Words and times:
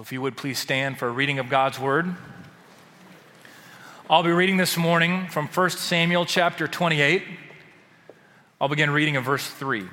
So 0.00 0.02
if 0.02 0.12
you 0.12 0.22
would 0.22 0.38
please 0.38 0.58
stand 0.58 0.96
for 0.96 1.08
a 1.08 1.10
reading 1.10 1.38
of 1.38 1.50
God's 1.50 1.78
word. 1.78 2.16
I'll 4.08 4.22
be 4.22 4.30
reading 4.30 4.56
this 4.56 4.78
morning 4.78 5.28
from 5.28 5.46
1 5.46 5.70
Samuel 5.72 6.24
chapter 6.24 6.66
28. 6.66 7.22
I'll 8.58 8.70
begin 8.70 8.92
reading 8.92 9.16
in 9.16 9.22
verse 9.22 9.46
3. 9.46 9.84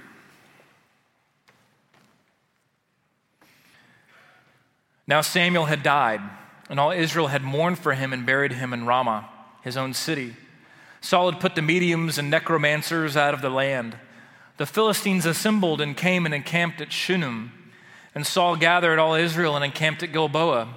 Now 5.08 5.20
Samuel 5.20 5.66
had 5.66 5.84
died, 5.84 6.21
and 6.70 6.80
all 6.80 6.92
Israel 6.92 7.28
had 7.28 7.44
mourned 7.44 7.78
for 7.78 7.94
him 7.94 8.14
and 8.14 8.26
buried 8.26 8.54
him 8.54 8.71
in 8.71 8.86
Ramah, 8.86 9.28
his 9.62 9.76
own 9.76 9.94
city. 9.94 10.38
Saul 11.02 11.30
had 11.30 11.42
put 11.42 11.55
the 11.55 11.62
mediums 11.62 12.18
and 12.18 12.30
necromancers 12.30 13.18
out 13.18 13.34
of 13.34 13.42
the 13.42 13.50
land. 13.50 13.98
The 14.55 14.66
Philistines 14.66 15.26
assembled 15.26 15.82
and 15.82 15.98
came 15.98 16.26
and 16.26 16.34
encamped 16.34 16.80
at 16.80 16.94
Shunem. 16.94 17.52
And 18.18 18.25
Saul 18.25 18.55
gathered 18.55 18.97
all 18.97 19.13
Israel 19.13 19.55
and 19.55 19.63
encamped 19.63 20.02
at 20.02 20.11
Gilboa. 20.11 20.70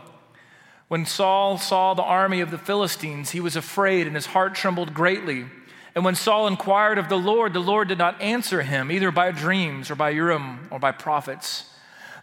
When 0.89 1.07
Saul 1.07 1.57
saw 1.57 1.95
the 1.95 2.03
army 2.03 2.43
of 2.43 2.51
the 2.51 2.59
Philistines, 2.59 3.31
he 3.31 3.41
was 3.41 3.57
afraid 3.57 4.07
and 4.07 4.15
his 4.15 4.27
heart 4.27 4.55
trembled 4.55 4.93
greatly. 4.93 5.47
And 5.95 6.05
when 6.05 6.17
Saul 6.17 6.47
inquired 6.47 6.99
of 6.99 7.09
the 7.09 7.17
Lord, 7.17 7.55
the 7.55 7.59
Lord 7.59 7.89
did 7.89 7.97
not 7.97 8.21
answer 8.21 8.61
him, 8.61 8.93
either 8.93 9.11
by 9.11 9.31
dreams 9.31 9.91
or 9.91 9.95
by 9.95 10.11
Urim 10.11 10.69
or 10.71 10.79
by 10.79 10.93
prophets. 10.93 11.65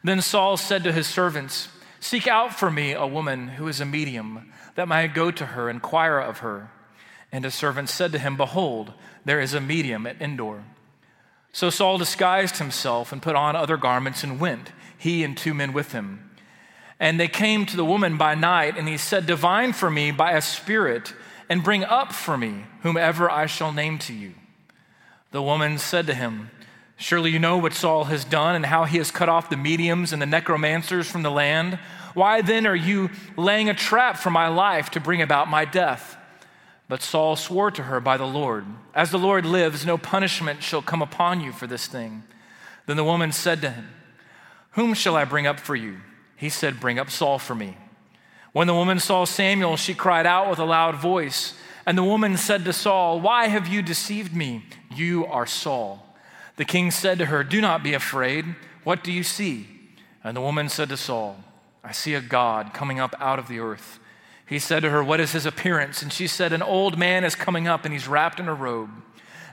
Then 0.04 0.22
Saul 0.22 0.56
said 0.56 0.84
to 0.84 0.94
his 0.94 1.08
servants, 1.08 1.70
Seek 2.00 2.28
out 2.28 2.54
for 2.54 2.70
me 2.70 2.92
a 2.92 3.08
woman 3.08 3.48
who 3.48 3.68
is 3.68 3.82
a 3.82 3.88
medium, 3.88 4.54
that 4.76 4.84
I 4.84 4.86
may 4.86 5.08
go 5.08 5.32
to 5.32 5.46
her, 5.48 5.68
inquire 5.68 6.20
of 6.20 6.38
her. 6.46 6.70
And 7.32 7.44
his 7.44 7.56
servants 7.56 7.92
said 7.92 8.12
to 8.12 8.20
him, 8.20 8.38
Behold, 8.38 8.94
there 9.26 9.42
is 9.42 9.56
a 9.56 9.62
medium 9.62 10.06
at 10.06 10.22
Endor. 10.22 10.64
So 11.58 11.72
Saul 11.72 11.98
disguised 11.98 12.58
himself 12.58 13.12
and 13.12 13.20
put 13.20 13.36
on 13.36 13.56
other 13.56 13.78
garments 13.78 14.24
and 14.24 14.40
went, 14.40 14.74
he 14.96 15.24
and 15.24 15.36
two 15.36 15.56
men 15.56 15.74
with 15.74 15.92
him. 15.92 16.30
And 17.00 17.20
they 17.20 17.28
came 17.28 17.66
to 17.66 17.76
the 17.76 17.84
woman 17.84 18.16
by 18.16 18.36
night, 18.36 18.78
and 18.78 18.88
he 18.88 18.96
said, 18.96 19.26
Divine 19.26 19.74
for 19.74 19.90
me 19.90 20.12
by 20.12 20.34
a 20.34 20.42
spirit, 20.44 21.16
and 21.50 21.64
bring 21.64 21.84
up 21.84 22.14
for 22.14 22.38
me 22.38 22.66
whomever 22.84 23.28
I 23.28 23.48
shall 23.48 23.74
name 23.74 23.98
to 23.98 24.14
you. 24.14 24.36
The 25.32 25.42
woman 25.42 25.80
said 25.80 26.06
to 26.06 26.14
him, 26.14 26.52
Surely 26.96 27.32
you 27.32 27.40
know 27.40 27.58
what 27.58 27.74
Saul 27.74 28.04
has 28.04 28.24
done 28.24 28.56
and 28.56 28.68
how 28.68 28.84
he 28.84 29.00
has 29.00 29.10
cut 29.10 29.28
off 29.28 29.50
the 29.50 29.58
mediums 29.58 30.14
and 30.14 30.22
the 30.22 30.28
necromancers 30.28 31.10
from 31.10 31.24
the 31.24 31.32
land. 31.32 31.80
Why 32.14 32.44
then 32.44 32.68
are 32.68 32.76
you 32.76 33.10
laying 33.36 33.68
a 33.68 33.74
trap 33.74 34.18
for 34.18 34.30
my 34.30 34.48
life 34.48 34.92
to 34.92 35.00
bring 35.00 35.24
about 35.24 35.50
my 35.50 35.66
death? 35.66 36.18
But 36.90 37.02
Saul 37.02 37.36
swore 37.36 37.72
to 37.72 37.84
her 37.84 38.00
by 38.00 38.18
the 38.18 38.26
Lord, 38.26 38.66
As 38.94 39.12
the 39.12 39.20
Lord 39.20 39.46
lives, 39.46 39.86
no 39.86 39.98
punishment 39.98 40.64
shall 40.64 40.82
come 40.82 41.02
upon 41.02 41.42
you 41.42 41.52
for 41.52 41.68
this 41.68 41.88
thing. 41.88 42.24
Then 42.86 42.98
the 42.98 43.04
woman 43.04 43.32
said 43.32 43.62
to 43.62 43.72
him, 43.72 43.90
Whom 44.72 44.94
shall 44.94 45.16
I 45.16 45.26
bring 45.26 45.46
up 45.46 45.60
for 45.60 45.76
you? 45.76 45.98
He 46.38 46.50
said, 46.50 46.80
Bring 46.80 46.98
up 46.98 47.10
Saul 47.10 47.40
for 47.40 47.56
me. 47.56 47.78
When 48.54 48.68
the 48.68 48.74
woman 48.74 49.00
saw 49.00 49.26
Samuel, 49.26 49.76
she 49.76 49.94
cried 49.94 50.26
out 50.26 50.50
with 50.50 50.60
a 50.60 50.66
loud 50.66 50.96
voice. 50.96 51.54
And 51.86 51.98
the 51.98 52.04
woman 52.04 52.38
said 52.38 52.66
to 52.66 52.74
Saul, 52.74 53.20
Why 53.20 53.48
have 53.48 53.68
you 53.68 53.82
deceived 53.82 54.36
me? 54.36 54.66
You 54.94 55.26
are 55.26 55.46
Saul. 55.46 56.06
The 56.56 56.66
king 56.66 56.92
said 56.92 57.18
to 57.20 57.26
her, 57.26 57.44
Do 57.44 57.62
not 57.62 57.84
be 57.84 57.94
afraid. 57.94 58.46
What 58.84 59.04
do 59.04 59.12
you 59.12 59.24
see? 59.24 59.68
And 60.24 60.36
the 60.36 60.42
woman 60.42 60.70
said 60.70 60.90
to 60.90 60.98
Saul, 60.98 61.38
I 61.84 61.92
see 61.92 62.14
a 62.14 62.22
God 62.22 62.74
coming 62.74 63.00
up 63.00 63.16
out 63.20 63.40
of 63.40 63.48
the 63.48 63.60
earth. 63.60 64.00
He 64.48 64.60
said 64.60 64.80
to 64.82 64.90
her, 64.90 65.04
What 65.04 65.20
is 65.20 65.34
his 65.34 65.46
appearance? 65.46 66.02
And 66.02 66.12
she 66.12 66.26
said, 66.26 66.54
An 66.54 66.64
old 66.64 66.98
man 66.98 67.24
is 67.24 67.36
coming 67.36 67.68
up, 67.68 67.84
and 67.84 67.94
he's 67.94 68.08
wrapped 68.08 68.40
in 68.40 68.48
a 68.48 68.54
robe. 68.54 68.90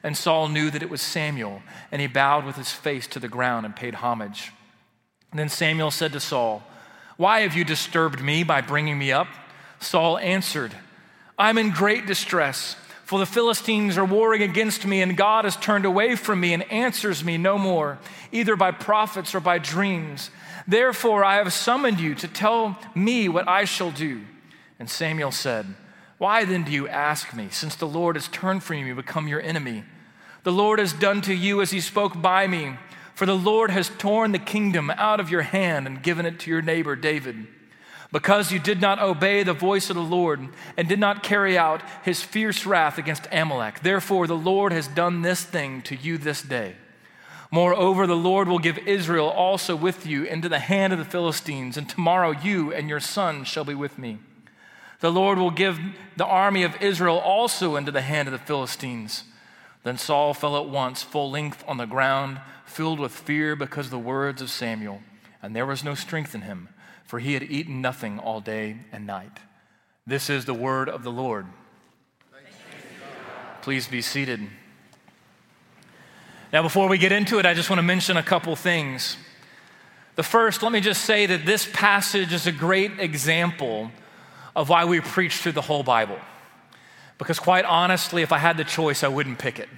And 0.03 0.17
Saul 0.17 0.49
knew 0.49 0.71
that 0.71 0.83
it 0.83 0.91
was 0.91 1.03
Samuel, 1.03 1.63
and 1.91 2.01
he 2.01 2.07
bowed 2.07 2.45
with 2.45 2.57
his 2.57 2.71
face 2.71 3.07
to 3.09 3.19
the 3.19 3.29
ground 3.29 3.67
and 3.67 3.75
paid 3.75 3.97
homage. 3.97 4.53
And 5.31 5.39
then 5.39 5.49
Samuel 5.49 5.91
said 5.91 6.13
to 6.13 6.21
Saul, 6.21 6.63
Why 7.17 7.41
have 7.41 7.57
you 7.57 7.65
disturbed 7.65 8.23
me 8.23 8.45
by 8.45 8.61
bringing 8.61 8.97
me 8.97 9.11
up? 9.11 9.27
Saul 9.81 10.17
answered, 10.19 10.73
I'm 11.37 11.59
in 11.59 11.71
great 11.71 12.07
distress. 12.07 12.77
For 13.05 13.19
the 13.19 13.27
Philistines 13.27 13.99
are 13.99 14.05
warring 14.05 14.43
against 14.43 14.87
me, 14.87 15.03
and 15.03 15.15
God 15.15 15.45
has 15.45 15.57
turned 15.57 15.85
away 15.85 16.17
from 16.17 16.41
me 16.41 16.55
and 16.55 16.63
answers 16.73 17.23
me 17.23 17.37
no 17.37 17.59
more, 17.59 17.99
either 18.33 18.57
by 18.57 18.71
prophets 18.71 19.35
or 19.35 19.41
by 19.41 19.59
dreams. 19.59 20.31
Therefore, 20.67 21.23
I 21.23 21.37
have 21.37 21.53
summoned 21.53 22.01
you 22.01 22.15
to 22.15 22.29
tell 22.29 22.79
me 22.95 23.29
what 23.29 23.47
I 23.47 23.67
shall 23.67 23.91
do. 23.91 24.23
And 24.79 24.91
Samuel 24.91 25.31
said, 25.31 25.67
Why 26.19 26.45
then 26.45 26.65
do 26.65 26.73
you 26.73 26.89
ask 26.89 27.35
me, 27.35 27.49
since 27.51 27.75
the 27.75 27.87
Lord 27.87 28.17
has 28.17 28.29
turned 28.29 28.63
from 28.63 28.79
you 28.79 28.87
and 28.87 28.97
become 28.97 29.29
your 29.29 29.41
enemy? 29.41 29.85
The 30.43 30.53
Lord 30.53 30.79
has 30.79 30.93
done 30.93 31.23
to 31.23 31.35
you 31.35 31.61
as 31.63 31.71
he 31.71 31.81
spoke 31.81 32.21
by 32.21 32.47
me, 32.47 32.77
for 33.15 33.27
the 33.27 33.37
Lord 33.37 33.71
has 33.71 33.91
torn 33.99 34.33
the 34.33 34.39
kingdom 34.39 34.91
out 34.91 35.21
of 35.21 35.31
your 35.31 35.43
hand 35.43 35.87
and 35.87 36.03
given 36.03 36.27
it 36.27 36.41
to 36.41 36.51
your 36.51 36.63
neighbor 36.63 36.97
David 36.97 37.47
because 38.15 38.53
you 38.53 38.61
did 38.61 38.81
not 38.81 39.03
obey 39.03 39.43
the 39.43 39.53
voice 39.53 39.91
of 39.91 39.97
the 39.97 40.03
Lord 40.03 40.49
and 40.77 40.89
did 40.89 41.01
not 41.01 41.25
carry 41.25 41.59
out 41.59 41.83
his 42.05 42.23
fierce 42.23 42.65
wrath 42.65 42.97
against 42.97 43.27
Amalek. 43.33 43.81
Therefore, 43.81 44.29
the 44.29 44.37
Lord 44.37 44.71
has 44.73 44.87
done 44.87 45.23
this 45.23 45.43
thing 45.43 45.83
to 45.83 45.97
you 45.97 46.17
this 46.17 46.41
day. 46.41 46.77
Moreover, 47.51 48.07
the 48.07 48.15
Lord 48.15 48.47
will 48.47 48.61
give 48.61 48.79
Israel 48.79 49.29
also 49.29 49.75
with 49.75 50.07
you 50.07 50.23
into 50.23 50.49
the 50.49 50.61
hand 50.61 50.93
of 50.93 51.01
the 51.01 51.05
Philistines, 51.05 51.77
and 51.77 51.89
tomorrow 51.89 52.31
you 52.31 52.73
and 52.73 52.89
your 52.89 53.01
son 53.01 53.43
shall 53.43 53.65
be 53.65 53.75
with 53.75 53.99
me. 53.99 54.21
The 55.01 55.13
Lord 55.13 55.39
will 55.39 55.51
give 55.51 55.79
the 56.17 56.27
army 56.27 56.63
of 56.63 56.81
Israel 56.81 57.19
also 57.19 57.77
into 57.77 57.91
the 57.91 58.03
hand 58.03 58.29
of 58.29 58.33
the 58.33 58.39
Philistines. 58.39 59.25
Then 59.83 59.99
Saul 59.99 60.35
fell 60.35 60.57
at 60.57 60.69
once, 60.69 61.03
full 61.03 61.31
length 61.31 61.63
on 61.69 61.77
the 61.77 61.85
ground, 61.87 62.41
filled 62.65 62.99
with 62.99 63.13
fear 63.13 63.55
because 63.55 63.87
of 63.87 63.91
the 63.91 63.99
words 63.99 64.41
of 64.41 64.51
Samuel, 64.51 65.03
and 65.43 65.55
there 65.55 65.67
was 65.67 65.85
no 65.85 65.95
strength 65.95 66.35
in 66.35 66.43
him 66.43 66.69
for 67.05 67.19
he 67.19 67.35
had 67.35 67.43
eaten 67.45 67.81
nothing 67.81 68.19
all 68.19 68.41
day 68.41 68.77
and 68.91 69.07
night. 69.07 69.39
This 70.07 70.29
is 70.29 70.45
the 70.45 70.55
word 70.55 70.89
of 70.89 71.03
the 71.03 71.13
Lord. 71.13 71.47
Please 73.63 73.87
be 73.87 74.03
seated. 74.03 74.41
Now, 76.53 76.63
before 76.63 76.89
we 76.89 76.99
get 76.99 77.13
into 77.13 77.39
it, 77.39 77.47
I 77.47 77.55
just 77.55 77.71
want 77.71 77.79
to 77.79 77.85
mention 77.85 78.17
a 78.17 78.23
couple 78.23 78.55
things. 78.57 79.17
The 80.17 80.23
first, 80.23 80.63
let 80.63 80.73
me 80.73 80.81
just 80.81 81.05
say 81.05 81.27
that 81.27 81.47
this 81.47 81.69
passage 81.73 82.33
is 82.33 82.47
a 82.47 82.53
great 82.53 82.99
example 82.99 83.91
of 84.55 84.69
why 84.69 84.85
we 84.85 85.01
preach 85.01 85.37
through 85.37 85.53
the 85.53 85.63
whole 85.63 85.83
Bible. 85.83 86.19
Because, 87.19 87.39
quite 87.39 87.65
honestly, 87.65 88.23
if 88.23 88.33
I 88.33 88.39
had 88.39 88.57
the 88.57 88.65
choice, 88.65 89.05
I 89.05 89.09
wouldn't 89.09 89.39
pick 89.39 89.59
it. 89.59 89.69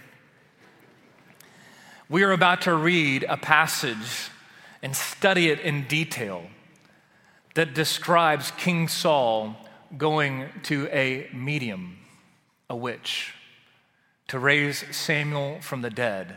We 2.08 2.22
are 2.22 2.32
about 2.32 2.62
to 2.62 2.74
read 2.74 3.24
a 3.28 3.36
passage 3.36 4.30
and 4.82 4.94
study 4.94 5.48
it 5.48 5.60
in 5.60 5.86
detail 5.86 6.46
that 7.54 7.74
describes 7.74 8.52
King 8.52 8.86
Saul 8.86 9.56
going 9.96 10.48
to 10.64 10.88
a 10.92 11.28
medium, 11.32 11.98
a 12.70 12.76
witch, 12.76 13.34
to 14.28 14.38
raise 14.38 14.84
Samuel 14.94 15.60
from 15.60 15.82
the 15.82 15.90
dead. 15.90 16.36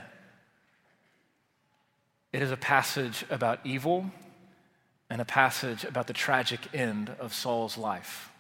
It 2.32 2.42
is 2.42 2.52
a 2.52 2.58
passage 2.58 3.26
about 3.30 3.60
evil 3.64 4.12
and 5.10 5.22
a 5.22 5.26
passage 5.26 5.84
about 5.84 6.08
the 6.08 6.14
tragic 6.14 6.60
end 6.74 7.12
of 7.20 7.34
Saul's 7.34 7.78
life. 7.78 8.32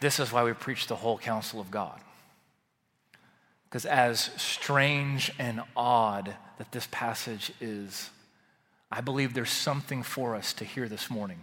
This 0.00 0.20
is 0.20 0.32
why 0.32 0.44
we 0.44 0.52
preach 0.52 0.86
the 0.86 0.96
whole 0.96 1.18
counsel 1.18 1.60
of 1.60 1.70
God. 1.70 2.00
Because, 3.68 3.84
as 3.84 4.30
strange 4.36 5.32
and 5.38 5.60
odd 5.76 6.34
that 6.58 6.72
this 6.72 6.88
passage 6.90 7.52
is, 7.60 8.10
I 8.90 9.00
believe 9.00 9.34
there's 9.34 9.50
something 9.50 10.02
for 10.02 10.34
us 10.34 10.52
to 10.54 10.64
hear 10.64 10.88
this 10.88 11.10
morning. 11.10 11.40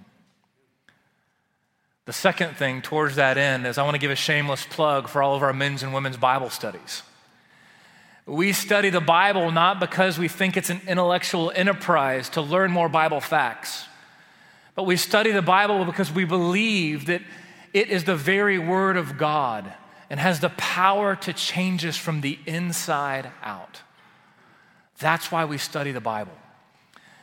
The 2.05 2.13
second 2.13 2.55
thing 2.55 2.81
towards 2.81 3.15
that 3.15 3.37
end 3.37 3.67
is 3.67 3.77
I 3.77 3.83
want 3.83 3.95
to 3.95 3.99
give 3.99 4.11
a 4.11 4.15
shameless 4.15 4.65
plug 4.65 5.07
for 5.07 5.21
all 5.21 5.35
of 5.35 5.43
our 5.43 5.53
men's 5.53 5.83
and 5.83 5.93
women's 5.93 6.17
Bible 6.17 6.49
studies. 6.49 7.03
We 8.25 8.53
study 8.53 8.89
the 8.89 9.01
Bible 9.01 9.51
not 9.51 9.79
because 9.79 10.17
we 10.17 10.27
think 10.27 10.57
it's 10.57 10.71
an 10.71 10.81
intellectual 10.87 11.51
enterprise 11.55 12.29
to 12.29 12.41
learn 12.41 12.71
more 12.71 12.89
Bible 12.89 13.21
facts, 13.21 13.85
but 14.73 14.83
we 14.83 14.95
study 14.95 15.31
the 15.31 15.43
Bible 15.43 15.85
because 15.85 16.11
we 16.11 16.25
believe 16.25 17.05
that 17.05 17.21
it 17.71 17.89
is 17.89 18.03
the 18.03 18.15
very 18.15 18.57
Word 18.57 18.97
of 18.97 19.17
God 19.17 19.71
and 20.09 20.19
has 20.19 20.39
the 20.39 20.49
power 20.49 21.15
to 21.17 21.33
change 21.33 21.85
us 21.85 21.97
from 21.97 22.21
the 22.21 22.39
inside 22.47 23.29
out. 23.43 23.81
That's 24.97 25.31
why 25.31 25.45
we 25.45 25.59
study 25.59 25.91
the 25.91 26.01
Bible. 26.01 26.33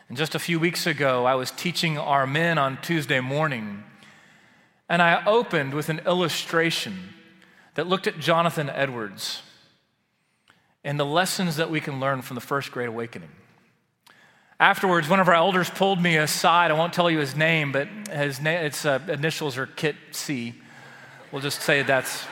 And 0.08 0.16
just 0.16 0.34
a 0.34 0.38
few 0.38 0.60
weeks 0.60 0.86
ago, 0.86 1.24
I 1.24 1.34
was 1.34 1.50
teaching 1.50 1.98
our 1.98 2.26
men 2.26 2.58
on 2.58 2.78
Tuesday 2.80 3.18
morning, 3.18 3.82
and 4.88 5.02
I 5.02 5.24
opened 5.24 5.74
with 5.74 5.88
an 5.88 6.00
illustration 6.06 7.14
that 7.74 7.88
looked 7.88 8.06
at 8.06 8.20
Jonathan 8.20 8.68
Edwards 8.70 9.42
and 10.84 10.98
the 10.98 11.06
lessons 11.06 11.56
that 11.56 11.70
we 11.70 11.80
can 11.80 12.00
learn 12.00 12.22
from 12.22 12.34
the 12.34 12.40
first 12.40 12.72
Great 12.72 12.88
Awakening. 12.88 13.30
Afterwards, 14.58 15.08
one 15.08 15.20
of 15.20 15.28
our 15.28 15.34
elders 15.34 15.68
pulled 15.70 16.00
me 16.00 16.16
aside. 16.16 16.70
I 16.70 16.74
won't 16.74 16.92
tell 16.92 17.10
you 17.10 17.18
his 17.18 17.34
name, 17.34 17.72
but 17.72 17.88
his 18.10 18.40
na- 18.40 18.50
its 18.50 18.84
uh, 18.84 19.00
initials 19.08 19.58
are 19.58 19.66
Kit 19.66 19.96
C. 20.12 20.54
We'll 21.32 21.42
just 21.42 21.62
say 21.62 21.82
that's, 21.82 22.24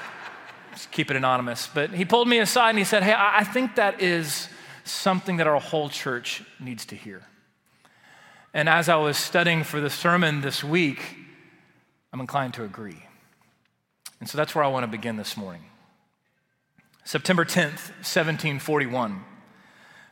just 0.72 0.90
keep 0.92 1.10
it 1.10 1.16
anonymous. 1.16 1.68
But 1.72 1.90
he 1.90 2.04
pulled 2.04 2.28
me 2.28 2.38
aside 2.38 2.70
and 2.70 2.78
he 2.78 2.84
said, 2.84 3.02
Hey, 3.02 3.14
I 3.16 3.44
think 3.44 3.76
that 3.76 4.00
is 4.00 4.48
something 4.84 5.38
that 5.38 5.46
our 5.46 5.58
whole 5.58 5.88
church 5.88 6.44
needs 6.60 6.84
to 6.86 6.94
hear. 6.94 7.22
And 8.52 8.68
as 8.68 8.88
I 8.88 8.96
was 8.96 9.16
studying 9.16 9.64
for 9.64 9.80
the 9.80 9.90
sermon 9.90 10.40
this 10.40 10.62
week, 10.62 11.00
I'm 12.12 12.20
inclined 12.20 12.54
to 12.54 12.64
agree. 12.64 13.02
And 14.18 14.28
so 14.28 14.36
that's 14.36 14.54
where 14.54 14.64
I 14.64 14.68
want 14.68 14.84
to 14.84 14.88
begin 14.88 15.16
this 15.16 15.36
morning. 15.36 15.64
September 17.04 17.44
10th, 17.44 17.90
1741, 18.02 19.24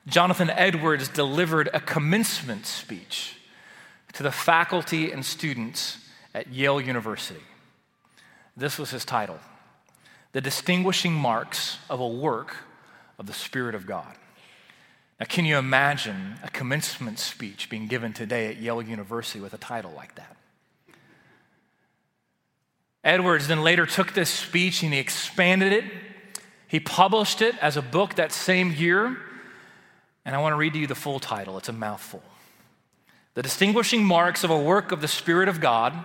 Jonathan 0.07 0.51
Edwards 0.51 1.09
delivered 1.09 1.69
a 1.73 1.81
commencement 1.81 2.67
speech 2.67 3.37
to 4.15 4.23
the 4.23 4.33
faculty 4.33 5.13
and 5.13 5.25
students 5.25 5.99
at 6.35 6.49
Yale 6.49 6.81
University. 6.81 7.43
This 8.57 8.79
was 8.79 8.91
his 8.91 9.05
title 9.05 9.39
The 10.33 10.41
Distinguishing 10.41 11.13
Marks 11.13 11.79
of 11.89 12.01
a 12.01 12.09
Work 12.09 12.57
of 13.19 13.27
the 13.27 13.33
Spirit 13.33 13.75
of 13.75 13.87
God. 13.87 14.15
Now, 15.21 15.27
can 15.27 15.45
you 15.45 15.59
imagine 15.59 16.37
a 16.43 16.51
commencement 16.51 17.19
speech 17.19 17.69
being 17.69 17.87
given 17.87 18.13
today 18.13 18.47
at 18.49 18.57
Yale 18.57 18.83
University 18.83 19.41
with 19.41 19.53
a 19.53 19.59
title 19.59 19.93
like 19.97 20.15
that? 20.15 20.37
Edwards 23.05 23.49
then 23.49 23.63
later 23.63 23.87
took 23.87 24.13
this 24.13 24.31
speech 24.31 24.83
and 24.83 24.93
he 24.93 24.99
expanded 24.99 25.73
it. 25.73 25.85
He 26.69 26.79
published 26.79 27.43
it 27.43 27.57
as 27.61 27.77
a 27.77 27.83
book 27.83 28.15
that 28.15 28.31
same 28.31 28.73
year. 28.73 29.17
And 30.25 30.37
I 30.37 30.39
want 30.39 30.53
to 30.53 30.57
read 30.57 30.75
to 30.75 30.79
you 30.79 30.87
the 30.87 30.95
full 30.95 31.19
title. 31.19 31.57
It's 31.57 31.71
a 31.71 31.73
mouthful. 31.73 32.23
The 33.35 33.43
distinguishing 33.43 34.05
marks 34.05 34.45
of 34.45 34.51
a 34.51 34.59
work 34.59 34.93
of 34.93 35.01
the 35.01 35.09
Spirit 35.09 35.49
of 35.49 35.61
God 35.61 36.05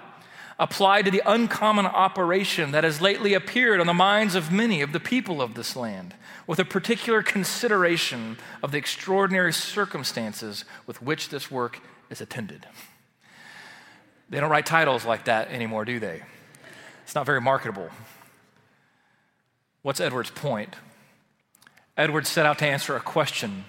applied 0.59 1.03
to 1.03 1.11
the 1.11 1.21
uncommon 1.25 1.85
operation 1.85 2.71
that 2.71 2.83
has 2.83 3.01
lately 3.01 3.33
appeared 3.33 3.81
on 3.81 3.87
the 3.87 3.93
minds 3.93 4.35
of 4.35 4.51
many 4.51 4.81
of 4.81 4.93
the 4.93 4.99
people 4.99 5.41
of 5.41 5.55
this 5.55 5.75
land, 5.75 6.13
with 6.45 6.59
a 6.59 6.65
particular 6.65 7.21
consideration 7.23 8.37
of 8.61 8.71
the 8.71 8.77
extraordinary 8.77 9.51
circumstances 9.51 10.63
with 10.85 11.01
which 11.01 11.29
this 11.29 11.49
work 11.49 11.81
is 12.09 12.21
attended. 12.21 12.65
They 14.29 14.39
don't 14.39 14.51
write 14.51 14.65
titles 14.65 15.05
like 15.05 15.25
that 15.25 15.49
anymore, 15.49 15.85
do 15.85 15.99
they? 15.99 16.21
It's 17.03 17.15
not 17.15 17.25
very 17.25 17.41
marketable. 17.41 17.89
What's 19.83 19.99
Edwards' 19.99 20.31
point? 20.31 20.75
Edward 21.95 22.25
set 22.25 22.45
out 22.45 22.57
to 22.59 22.65
answer 22.65 22.95
a 22.95 23.01
question 23.01 23.65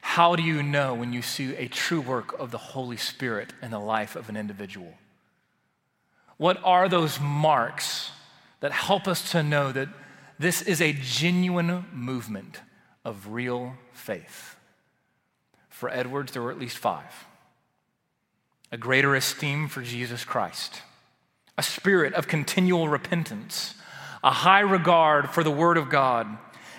How 0.00 0.36
do 0.36 0.42
you 0.42 0.62
know 0.62 0.94
when 0.94 1.12
you 1.12 1.22
see 1.22 1.56
a 1.56 1.66
true 1.66 2.00
work 2.00 2.38
of 2.38 2.52
the 2.52 2.58
Holy 2.58 2.96
Spirit 2.96 3.52
in 3.60 3.72
the 3.72 3.80
life 3.80 4.14
of 4.14 4.28
an 4.28 4.36
individual? 4.36 4.94
What 6.36 6.60
are 6.62 6.88
those 6.88 7.18
marks 7.18 8.10
that 8.60 8.72
help 8.72 9.08
us 9.08 9.32
to 9.32 9.42
know 9.42 9.72
that 9.72 9.88
this 10.38 10.60
is 10.62 10.80
a 10.80 10.92
genuine 10.92 11.86
movement 11.92 12.60
of 13.04 13.32
real 13.32 13.74
faith? 13.92 14.56
For 15.70 15.88
Edwards, 15.88 16.32
there 16.32 16.42
were 16.42 16.52
at 16.52 16.58
least 16.58 16.78
five 16.78 17.26
a 18.72 18.76
greater 18.76 19.14
esteem 19.14 19.68
for 19.68 19.80
Jesus 19.80 20.24
Christ, 20.24 20.82
a 21.56 21.62
spirit 21.62 22.12
of 22.14 22.26
continual 22.26 22.88
repentance, 22.88 23.74
a 24.22 24.30
high 24.30 24.60
regard 24.60 25.30
for 25.30 25.42
the 25.42 25.50
Word 25.50 25.76
of 25.76 25.88
God, 25.88 26.26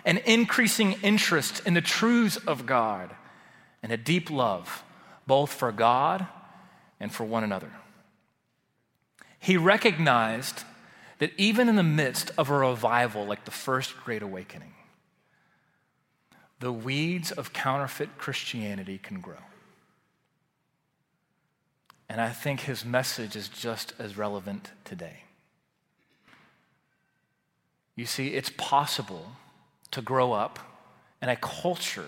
an 0.05 0.17
increasing 0.19 0.93
interest 1.03 1.61
in 1.65 1.73
the 1.73 1.81
truths 1.81 2.37
of 2.37 2.65
God, 2.65 3.15
and 3.83 3.91
a 3.91 3.97
deep 3.97 4.29
love 4.29 4.83
both 5.27 5.51
for 5.51 5.71
God 5.71 6.25
and 6.99 7.11
for 7.11 7.25
one 7.25 7.43
another. 7.43 7.71
He 9.39 9.57
recognized 9.57 10.63
that 11.19 11.31
even 11.37 11.69
in 11.69 11.75
the 11.75 11.83
midst 11.83 12.31
of 12.37 12.49
a 12.49 12.57
revival 12.57 13.25
like 13.25 13.45
the 13.45 13.51
First 13.51 13.95
Great 14.03 14.21
Awakening, 14.21 14.73
the 16.59 16.71
weeds 16.71 17.31
of 17.31 17.53
counterfeit 17.53 18.17
Christianity 18.17 18.97
can 18.97 19.19
grow. 19.19 19.35
And 22.09 22.21
I 22.21 22.29
think 22.29 22.61
his 22.61 22.85
message 22.85 23.35
is 23.35 23.49
just 23.49 23.93
as 23.99 24.17
relevant 24.17 24.71
today. 24.85 25.23
You 27.97 28.05
see, 28.05 28.29
it's 28.29 28.51
possible 28.55 29.33
to 29.91 30.01
grow 30.01 30.31
up 30.31 30.59
in 31.21 31.27
a 31.27 31.35
culture 31.35 32.07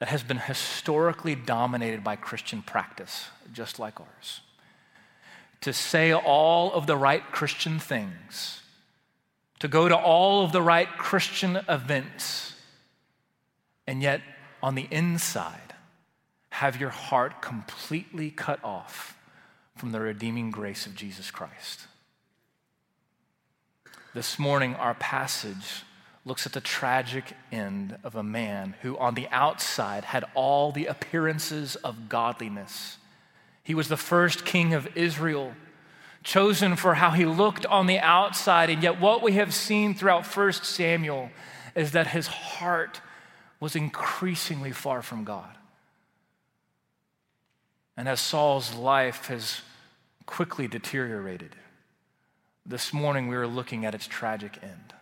that 0.00 0.08
has 0.08 0.24
been 0.24 0.38
historically 0.38 1.36
dominated 1.36 2.02
by 2.02 2.16
Christian 2.16 2.62
practice, 2.62 3.28
just 3.52 3.78
like 3.78 4.00
ours 4.00 4.40
to 5.60 5.72
say 5.72 6.12
all 6.12 6.72
of 6.72 6.86
the 6.86 6.96
right 6.96 7.22
Christian 7.30 7.78
things, 7.78 8.62
to 9.58 9.68
go 9.68 9.88
to 9.88 9.96
all 9.96 10.44
of 10.44 10.52
the 10.52 10.62
right 10.62 10.88
Christian 10.88 11.58
events, 11.68 12.54
and 13.86 14.02
yet 14.02 14.22
on 14.62 14.74
the 14.74 14.88
inside, 14.90 15.74
have 16.50 16.80
your 16.80 16.90
heart 16.90 17.42
completely 17.42 18.30
cut 18.30 18.62
off 18.64 19.16
from 19.76 19.92
the 19.92 20.00
redeeming 20.00 20.50
grace 20.50 20.86
of 20.86 20.94
Jesus 20.94 21.30
Christ. 21.30 21.86
This 24.14 24.38
morning, 24.38 24.74
our 24.74 24.94
passage 24.94 25.84
looks 26.24 26.46
at 26.46 26.52
the 26.52 26.60
tragic 26.60 27.32
end 27.50 27.96
of 28.04 28.14
a 28.14 28.22
man 28.22 28.74
who, 28.82 28.98
on 28.98 29.14
the 29.14 29.28
outside, 29.28 30.04
had 30.04 30.24
all 30.34 30.72
the 30.72 30.86
appearances 30.86 31.76
of 31.76 32.08
godliness 32.08 32.98
he 33.70 33.74
was 33.74 33.86
the 33.86 33.96
first 33.96 34.44
king 34.44 34.74
of 34.74 34.96
Israel, 34.96 35.54
chosen 36.24 36.74
for 36.74 36.94
how 36.94 37.10
he 37.10 37.24
looked 37.24 37.64
on 37.66 37.86
the 37.86 38.00
outside. 38.00 38.68
And 38.68 38.82
yet, 38.82 39.00
what 39.00 39.22
we 39.22 39.34
have 39.34 39.54
seen 39.54 39.94
throughout 39.94 40.26
1 40.26 40.52
Samuel 40.54 41.30
is 41.76 41.92
that 41.92 42.08
his 42.08 42.26
heart 42.26 43.00
was 43.60 43.76
increasingly 43.76 44.72
far 44.72 45.02
from 45.02 45.22
God. 45.22 45.56
And 47.96 48.08
as 48.08 48.18
Saul's 48.18 48.74
life 48.74 49.26
has 49.26 49.60
quickly 50.26 50.66
deteriorated, 50.66 51.54
this 52.66 52.92
morning 52.92 53.28
we 53.28 53.36
are 53.36 53.46
looking 53.46 53.84
at 53.84 53.94
its 53.94 54.06
tragic 54.06 54.58
end. 54.62 54.94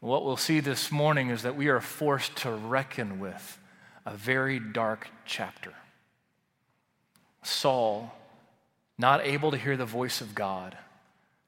What 0.00 0.24
we'll 0.24 0.36
see 0.36 0.60
this 0.60 0.90
morning 0.90 1.30
is 1.30 1.42
that 1.42 1.56
we 1.56 1.68
are 1.68 1.80
forced 1.80 2.36
to 2.38 2.50
reckon 2.50 3.20
with 3.20 3.58
a 4.04 4.14
very 4.14 4.58
dark 4.58 5.08
chapter. 5.24 5.72
Saul, 7.42 8.12
not 8.98 9.24
able 9.24 9.52
to 9.52 9.56
hear 9.56 9.76
the 9.76 9.86
voice 9.86 10.20
of 10.20 10.34
God, 10.34 10.76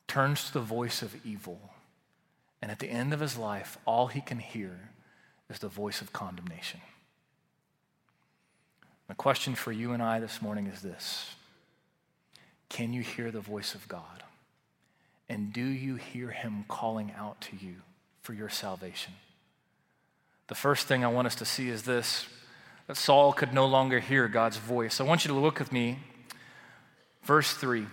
turns 0.07 0.45
to 0.47 0.53
the 0.53 0.61
voice 0.61 1.03
of 1.03 1.15
evil. 1.27 1.59
And 2.63 2.71
at 2.71 2.79
the 2.79 2.91
end 2.91 3.13
of 3.13 3.21
his 3.21 3.37
life, 3.37 3.77
all 3.85 4.07
he 4.07 4.21
can 4.21 4.39
hear 4.39 4.91
is 5.51 5.59
the 5.59 5.69
voice 5.69 6.01
of 6.01 6.13
condemnation. 6.13 6.81
The 9.09 9.15
question 9.15 9.55
for 9.55 9.71
you 9.73 9.93
and 9.93 10.03
I 10.03 10.21
this 10.21 10.41
morning 10.41 10.67
is 10.67 10.81
this 10.81 11.35
Can 12.75 12.93
you 12.93 13.03
hear 13.03 13.31
the 13.31 13.39
voice 13.39 13.77
of 13.77 13.87
God? 13.87 14.25
And 15.29 15.53
do 15.53 15.65
you 15.65 15.95
hear 15.95 16.31
him 16.33 16.65
calling 16.67 17.13
out 17.17 17.41
to 17.43 17.57
you 17.57 17.77
for 18.21 18.33
your 18.33 18.49
salvation? 18.49 19.13
The 20.49 20.57
first 20.57 20.89
thing 20.89 21.05
I 21.05 21.07
want 21.07 21.29
us 21.29 21.37
to 21.37 21.45
see 21.45 21.69
is 21.69 21.85
this 21.85 22.27
that 22.89 22.97
Saul 22.97 23.33
could 23.33 23.55
no 23.55 23.65
longer 23.65 24.01
hear 24.01 24.27
God's 24.27 24.57
voice. 24.57 25.01
I 25.01 25.05
want 25.05 25.25
you 25.25 25.29
to 25.29 25.39
look 25.39 25.61
with 25.61 25.71
me, 25.71 26.01
verse 27.23 27.53
3. 27.53 27.87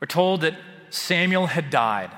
We're 0.00 0.06
told 0.06 0.42
that 0.42 0.54
Samuel 0.90 1.46
had 1.46 1.68
died. 1.68 2.12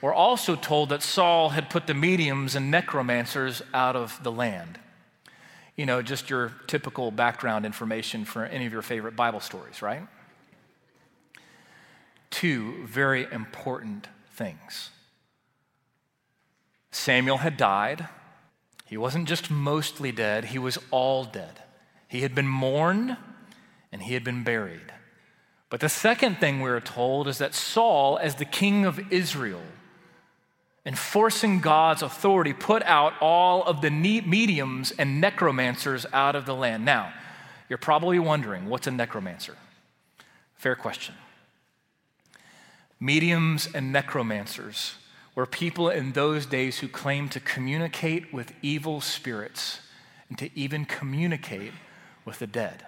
We're 0.00 0.14
also 0.14 0.54
told 0.54 0.90
that 0.90 1.02
Saul 1.02 1.48
had 1.48 1.68
put 1.68 1.88
the 1.88 1.94
mediums 1.94 2.54
and 2.54 2.70
necromancers 2.70 3.60
out 3.74 3.96
of 3.96 4.22
the 4.22 4.30
land. 4.30 4.78
You 5.76 5.86
know, 5.86 6.02
just 6.02 6.28
your 6.30 6.52
typical 6.66 7.10
background 7.10 7.64
information 7.64 8.24
for 8.24 8.44
any 8.44 8.66
of 8.66 8.72
your 8.72 8.82
favorite 8.82 9.16
Bible 9.16 9.40
stories, 9.40 9.82
right? 9.82 10.06
Two 12.30 12.86
very 12.86 13.26
important 13.32 14.08
things. 14.32 14.90
Samuel 16.90 17.38
had 17.38 17.56
died 17.56 18.08
he 18.92 18.98
wasn't 18.98 19.26
just 19.26 19.50
mostly 19.50 20.12
dead, 20.12 20.44
he 20.44 20.58
was 20.58 20.78
all 20.90 21.24
dead. 21.24 21.62
He 22.08 22.20
had 22.20 22.34
been 22.34 22.46
mourned 22.46 23.16
and 23.90 24.02
he 24.02 24.12
had 24.12 24.22
been 24.22 24.44
buried. 24.44 24.92
But 25.70 25.80
the 25.80 25.88
second 25.88 26.40
thing 26.40 26.60
we 26.60 26.68
are 26.68 26.78
told 26.78 27.26
is 27.26 27.38
that 27.38 27.54
Saul, 27.54 28.18
as 28.18 28.34
the 28.34 28.44
king 28.44 28.84
of 28.84 29.10
Israel, 29.10 29.62
enforcing 30.84 31.60
God's 31.60 32.02
authority, 32.02 32.52
put 32.52 32.82
out 32.82 33.14
all 33.20 33.62
of 33.64 33.80
the 33.80 33.90
mediums 33.90 34.92
and 34.92 35.20
necromancers 35.20 36.06
out 36.12 36.34
of 36.34 36.46
the 36.46 36.54
land. 36.54 36.84
Now, 36.84 37.12
you're 37.68 37.78
probably 37.78 38.18
wondering 38.18 38.66
what's 38.66 38.86
a 38.86 38.90
necromancer? 38.90 39.56
Fair 40.56 40.74
question. 40.74 41.14
Mediums 43.00 43.68
and 43.74 43.92
necromancers 43.92 44.94
were 45.34 45.46
people 45.46 45.88
in 45.88 46.12
those 46.12 46.46
days 46.46 46.80
who 46.80 46.88
claimed 46.88 47.32
to 47.32 47.40
communicate 47.40 48.32
with 48.32 48.52
evil 48.60 49.00
spirits 49.00 49.80
and 50.28 50.38
to 50.38 50.50
even 50.56 50.84
communicate 50.84 51.72
with 52.24 52.38
the 52.38 52.46
dead. 52.46 52.86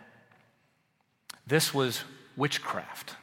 This 1.46 1.74
was 1.74 2.04
witchcraft. 2.36 3.14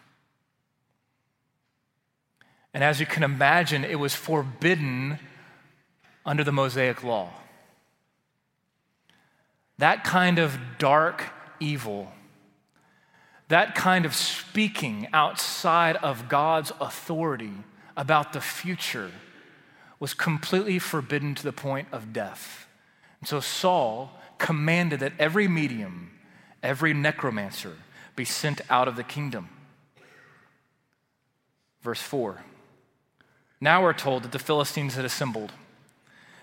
And 2.73 2.83
as 2.83 2.99
you 2.99 3.05
can 3.05 3.23
imagine, 3.23 3.83
it 3.83 3.99
was 3.99 4.15
forbidden 4.15 5.19
under 6.25 6.43
the 6.43 6.51
Mosaic 6.51 7.03
law. 7.03 7.29
that 9.81 10.03
kind 10.03 10.37
of 10.37 10.59
dark 10.77 11.23
evil, 11.59 12.11
that 13.47 13.73
kind 13.73 14.05
of 14.05 14.13
speaking 14.13 15.07
outside 15.11 15.95
of 15.97 16.29
God's 16.29 16.71
authority 16.79 17.53
about 17.97 18.31
the 18.31 18.41
future 18.41 19.09
was 19.99 20.13
completely 20.13 20.77
forbidden 20.77 21.33
to 21.33 21.43
the 21.43 21.51
point 21.51 21.87
of 21.91 22.13
death. 22.13 22.67
And 23.19 23.27
so 23.27 23.39
Saul 23.39 24.11
commanded 24.37 24.99
that 24.99 25.13
every 25.17 25.47
medium, 25.47 26.11
every 26.61 26.93
necromancer 26.93 27.73
be 28.15 28.25
sent 28.25 28.61
out 28.69 28.87
of 28.87 28.95
the 28.95 29.03
kingdom. 29.03 29.49
Verse 31.81 32.01
4. 32.01 32.43
Now 33.61 33.83
we're 33.83 33.93
told 33.93 34.23
that 34.23 34.31
the 34.31 34.39
Philistines 34.39 34.95
had 34.95 35.05
assembled. 35.05 35.53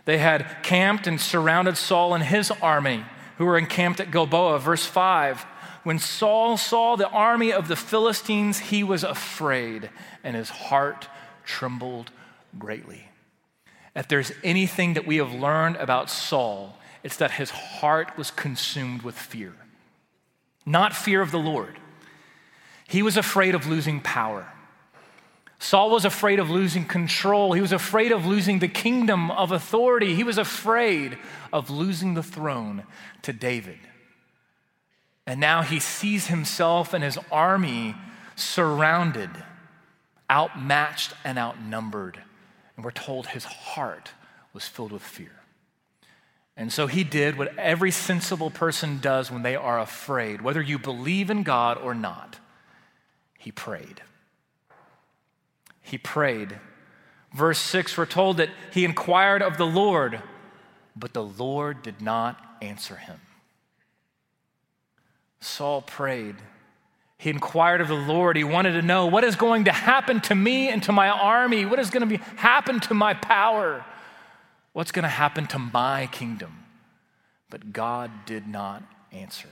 They 0.04 0.18
had 0.18 0.62
camped 0.62 1.08
and 1.08 1.20
surrounded 1.20 1.76
Saul 1.76 2.14
and 2.14 2.22
his 2.22 2.52
army, 2.62 3.04
who 3.36 3.44
were 3.44 3.58
encamped 3.58 4.00
at 4.00 4.12
Gilboa. 4.12 4.60
Verse 4.60 4.86
5 4.86 5.42
When 5.82 5.98
Saul 5.98 6.56
saw 6.56 6.96
the 6.96 7.10
army 7.10 7.52
of 7.52 7.66
the 7.66 7.76
Philistines, 7.76 8.58
he 8.58 8.84
was 8.84 9.02
afraid, 9.02 9.90
and 10.22 10.36
his 10.36 10.48
heart 10.48 11.08
trembled 11.44 12.12
greatly. 12.56 13.08
If 13.96 14.06
there's 14.06 14.32
anything 14.44 14.94
that 14.94 15.06
we 15.06 15.16
have 15.16 15.32
learned 15.32 15.76
about 15.76 16.08
Saul, 16.08 16.78
it's 17.02 17.16
that 17.16 17.32
his 17.32 17.50
heart 17.50 18.16
was 18.16 18.30
consumed 18.30 19.02
with 19.02 19.18
fear. 19.18 19.54
Not 20.64 20.94
fear 20.94 21.20
of 21.20 21.32
the 21.32 21.38
Lord. 21.38 21.78
He 22.86 23.02
was 23.02 23.16
afraid 23.16 23.54
of 23.54 23.66
losing 23.66 24.00
power. 24.00 24.46
Saul 25.58 25.90
was 25.90 26.04
afraid 26.04 26.38
of 26.38 26.50
losing 26.50 26.84
control. 26.84 27.52
He 27.52 27.60
was 27.60 27.72
afraid 27.72 28.12
of 28.12 28.24
losing 28.24 28.60
the 28.60 28.68
kingdom 28.68 29.30
of 29.30 29.50
authority. 29.50 30.14
He 30.14 30.22
was 30.22 30.38
afraid 30.38 31.18
of 31.52 31.68
losing 31.68 32.14
the 32.14 32.22
throne 32.22 32.84
to 33.22 33.32
David. 33.32 33.80
And 35.26 35.40
now 35.40 35.62
he 35.62 35.80
sees 35.80 36.28
himself 36.28 36.94
and 36.94 37.02
his 37.02 37.18
army 37.30 37.96
surrounded, 38.36 39.30
outmatched, 40.30 41.12
and 41.24 41.38
outnumbered. 41.38 42.22
And 42.76 42.84
we're 42.84 42.92
told 42.92 43.26
his 43.26 43.44
heart 43.44 44.12
was 44.52 44.64
filled 44.64 44.92
with 44.92 45.02
fear. 45.02 45.32
And 46.56 46.72
so 46.72 46.86
he 46.86 47.04
did 47.04 47.36
what 47.36 47.56
every 47.58 47.90
sensible 47.90 48.50
person 48.50 49.00
does 49.00 49.30
when 49.30 49.42
they 49.42 49.56
are 49.56 49.78
afraid, 49.78 50.40
whether 50.40 50.62
you 50.62 50.78
believe 50.78 51.30
in 51.30 51.42
God 51.42 51.78
or 51.78 51.94
not. 51.94 52.38
He 53.38 53.52
prayed 53.52 54.02
he 55.88 55.96
prayed. 55.96 56.58
Verse 57.34 57.58
6, 57.58 57.96
we're 57.96 58.06
told 58.06 58.36
that 58.36 58.50
he 58.72 58.84
inquired 58.84 59.42
of 59.42 59.56
the 59.56 59.66
Lord, 59.66 60.22
but 60.94 61.14
the 61.14 61.24
Lord 61.24 61.82
did 61.82 62.02
not 62.02 62.38
answer 62.60 62.96
him. 62.96 63.20
Saul 65.40 65.80
prayed. 65.80 66.36
He 67.16 67.30
inquired 67.30 67.80
of 67.80 67.88
the 67.88 67.94
Lord. 67.94 68.36
He 68.36 68.44
wanted 68.44 68.72
to 68.72 68.82
know 68.82 69.06
what 69.06 69.24
is 69.24 69.34
going 69.34 69.64
to 69.64 69.72
happen 69.72 70.20
to 70.22 70.34
me 70.34 70.68
and 70.68 70.82
to 70.82 70.92
my 70.92 71.08
army? 71.08 71.64
What 71.64 71.78
is 71.78 71.88
going 71.88 72.02
to 72.02 72.18
be, 72.18 72.22
happen 72.36 72.80
to 72.80 72.94
my 72.94 73.14
power? 73.14 73.84
What's 74.74 74.92
going 74.92 75.04
to 75.04 75.08
happen 75.08 75.46
to 75.48 75.58
my 75.58 76.06
kingdom? 76.12 76.64
But 77.48 77.72
God 77.72 78.10
did 78.26 78.46
not 78.46 78.82
answer. 79.10 79.48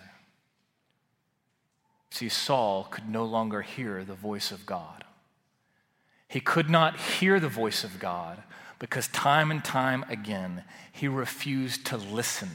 See, 2.11 2.29
Saul 2.29 2.85
could 2.91 3.09
no 3.09 3.25
longer 3.25 3.63
hear 3.63 4.05
the 4.05 4.15
voice 4.15 4.51
of 4.51 4.67
God. 4.67 5.06
He 6.29 6.41
could 6.41 6.69
not 6.69 6.99
hear 6.99 7.39
the 7.39 7.49
voice 7.49 7.85
of 7.85 7.99
God 7.99 8.43
because 8.79 9.09
time 9.09 9.51
and 9.51 9.65
time 9.65 10.05
again 10.09 10.65
he 10.93 11.09
refused 11.09 11.87
to 11.87 11.97
listen 11.97 12.51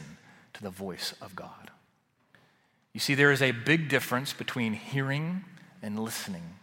to 0.54 0.62
the 0.62 0.70
voice 0.70 1.14
of 1.22 1.36
God. 1.36 1.72
You 2.94 3.00
see, 3.00 3.16
there 3.16 3.32
is 3.32 3.42
a 3.42 3.52
big 3.52 3.88
difference 3.88 4.34
between 4.34 4.74
hearing 4.74 5.46
and 5.82 5.98
listening. 5.98 6.56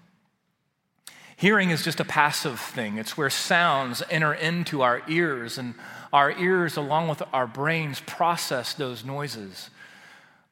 Hearing 1.37 1.71
is 1.71 1.85
just 1.85 2.01
a 2.01 2.05
passive 2.05 2.59
thing, 2.59 2.99
it's 2.99 3.17
where 3.17 3.31
sounds 3.31 4.03
enter 4.11 4.35
into 4.35 4.83
our 4.83 5.03
ears, 5.09 5.57
and 5.57 5.75
our 6.13 6.33
ears, 6.33 6.77
along 6.77 7.09
with 7.09 7.23
our 7.33 7.47
brains, 7.47 8.01
process 8.01 8.75
those 8.75 9.05
noises. 9.05 9.71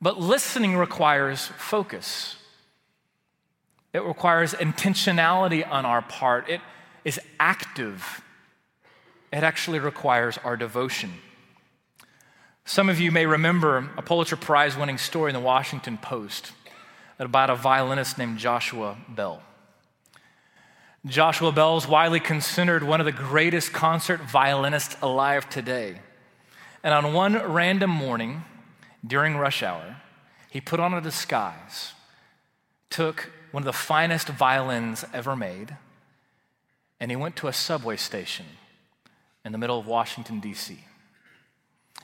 But 0.01 0.21
listening 0.21 0.77
requires 0.77 1.47
focus. 1.59 2.36
It 3.97 4.05
requires 4.05 4.53
intentionality 4.53 5.67
on 5.67 5.87
our 5.87 6.03
part. 6.03 6.51
It 6.51 6.61
is 7.03 7.19
active. 7.41 8.21
It 9.33 9.43
actually 9.43 9.79
requires 9.79 10.37
our 10.45 10.55
devotion. 10.55 11.15
Some 12.67 12.91
of 12.91 13.01
you 13.01 13.11
may 13.11 13.25
remember 13.25 13.89
a 13.97 14.03
Pulitzer 14.03 14.37
Prize 14.37 14.77
winning 14.77 14.99
story 14.99 15.31
in 15.31 15.35
the 15.35 15.41
Washington 15.41 15.97
Post 15.97 16.53
about 17.19 17.49
a 17.49 17.55
violinist 17.55 18.19
named 18.19 18.37
Joshua 18.37 18.99
Bell. 19.09 19.41
Joshua 21.07 21.51
Bell 21.51 21.79
is 21.79 21.89
widely 21.89 22.21
considered 22.21 22.83
one 22.83 23.01
of 23.01 23.07
the 23.07 23.13
greatest 23.13 23.73
concert 23.73 24.21
violinists 24.21 24.95
alive 25.01 25.49
today. 25.49 26.01
And 26.83 26.93
on 26.93 27.15
one 27.15 27.51
random 27.51 27.89
morning 27.89 28.45
during 29.07 29.39
rush 29.39 29.63
hour, 29.63 29.97
he 30.51 30.61
put 30.61 30.81
on 30.81 30.93
a 30.93 31.01
disguise, 31.01 31.95
took 32.91 33.31
one 33.57 33.63
of 33.63 33.65
the 33.65 33.73
finest 33.73 34.29
violins 34.29 35.03
ever 35.15 35.35
made, 35.35 35.75
and 37.01 37.11
he 37.11 37.17
went 37.17 37.37
to 37.37 37.49
a 37.49 37.55
subway 37.55 37.97
station 37.97 38.45
in 39.47 39.53
the 39.53 39.57
middle 39.57 39.79
of 39.79 39.87
Washington, 39.87 40.41
D.C. 40.41 40.79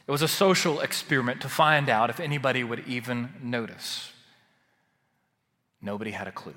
It 0.07 0.11
was 0.11 0.23
a 0.23 0.29
social 0.29 0.81
experiment 0.81 1.43
to 1.43 1.51
find 1.51 1.91
out 1.91 2.09
if 2.09 2.21
anybody 2.21 2.65
would 2.65 2.89
even 2.89 3.35
notice. 3.43 4.13
Nobody 5.83 6.13
had 6.13 6.27
a 6.27 6.33
clue. 6.33 6.55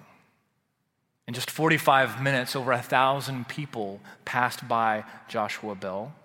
In 1.27 1.33
just 1.33 1.51
45 1.51 2.23
minutes, 2.23 2.55
over 2.55 2.71
a 2.71 2.81
thousand 2.81 3.49
people 3.49 3.99
passed 4.23 4.65
by 4.65 5.03
Joshua 5.27 5.75
Bell. 5.75 6.15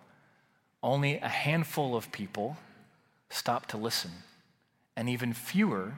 Only 0.81 1.17
a 1.17 1.27
handful 1.27 1.97
of 1.97 2.13
people 2.13 2.57
stopped 3.31 3.71
to 3.71 3.77
listen, 3.77 4.13
and 4.97 5.09
even 5.09 5.33
fewer 5.33 5.95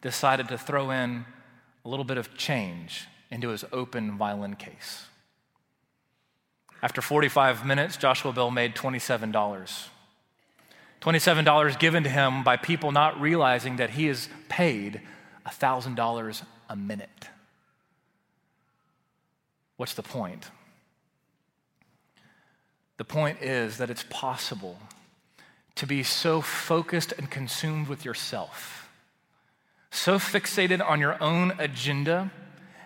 decided 0.00 0.48
to 0.48 0.56
throw 0.56 0.90
in 0.90 1.26
a 1.84 1.88
little 1.88 2.04
bit 2.04 2.16
of 2.16 2.36
change 2.36 3.06
into 3.30 3.48
his 3.48 3.64
open 3.72 4.16
violin 4.16 4.54
case. 4.56 5.06
After 6.82 7.00
45 7.00 7.64
minutes, 7.64 7.96
Joshua 7.96 8.32
Bell 8.32 8.50
made 8.50 8.74
$27. 8.74 9.32
$27 11.00 11.78
given 11.78 12.02
to 12.04 12.08
him 12.08 12.42
by 12.42 12.56
people 12.56 12.92
not 12.92 13.20
realizing 13.20 13.76
that 13.76 13.90
he 13.90 14.08
is 14.08 14.28
paid 14.48 15.00
$1,000 15.46 16.42
a 16.68 16.76
minute. 16.76 17.28
What's 19.76 19.94
the 19.94 20.02
point? 20.02 20.50
The 22.96 23.04
point 23.04 23.42
is 23.42 23.78
that 23.78 23.90
it's 23.90 24.04
possible 24.08 24.78
to 25.74 25.86
be 25.86 26.02
so 26.02 26.40
focused 26.40 27.12
and 27.18 27.30
consumed 27.30 27.88
with 27.88 28.04
yourself 28.04 28.83
so 29.94 30.18
fixated 30.18 30.86
on 30.86 31.00
your 31.00 31.22
own 31.22 31.52
agenda 31.58 32.30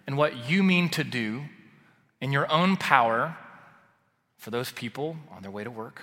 and 0.06 0.16
what 0.16 0.48
you 0.48 0.62
mean 0.62 0.88
to 0.90 1.04
do 1.04 1.44
in 2.20 2.32
your 2.32 2.50
own 2.50 2.76
power 2.76 3.36
for 4.36 4.50
those 4.50 4.70
people 4.72 5.16
on 5.30 5.42
their 5.42 5.50
way 5.50 5.64
to 5.64 5.70
work. 5.70 6.02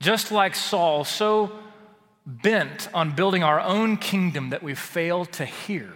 Just 0.00 0.30
like 0.30 0.54
Saul, 0.54 1.04
so 1.04 1.52
bent 2.26 2.88
on 2.94 3.14
building 3.14 3.42
our 3.42 3.60
own 3.60 3.96
kingdom 3.96 4.50
that 4.50 4.62
we 4.62 4.74
fail 4.74 5.24
to 5.26 5.44
hear 5.44 5.90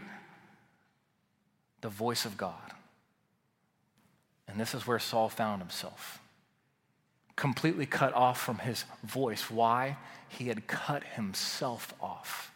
the 1.80 1.88
voice 1.88 2.24
of 2.24 2.36
God. 2.36 2.54
And 4.46 4.60
this 4.60 4.74
is 4.74 4.86
where 4.86 4.98
Saul 4.98 5.28
found 5.28 5.62
himself 5.62 6.20
completely 7.36 7.86
cut 7.86 8.12
off 8.14 8.40
from 8.40 8.58
his 8.58 8.84
voice. 9.04 9.48
Why? 9.48 9.96
He 10.28 10.48
had 10.48 10.66
cut 10.66 11.04
himself 11.04 11.94
off 12.00 12.50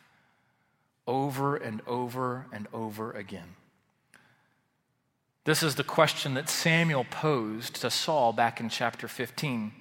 over 1.06 1.56
and 1.56 1.82
over 1.87 2.47
and 2.52 2.68
over 2.73 3.12
again. 3.12 3.56
This 5.44 5.62
is 5.62 5.75
the 5.75 5.85
question 5.85 6.35
that 6.35 6.49
Samuel 6.49 7.04
posed 7.11 7.76
to 7.76 7.90
Saul 7.90 8.32
back 8.32 8.61
in 8.61 8.68
chapter 8.68 9.09
15. 9.09 9.73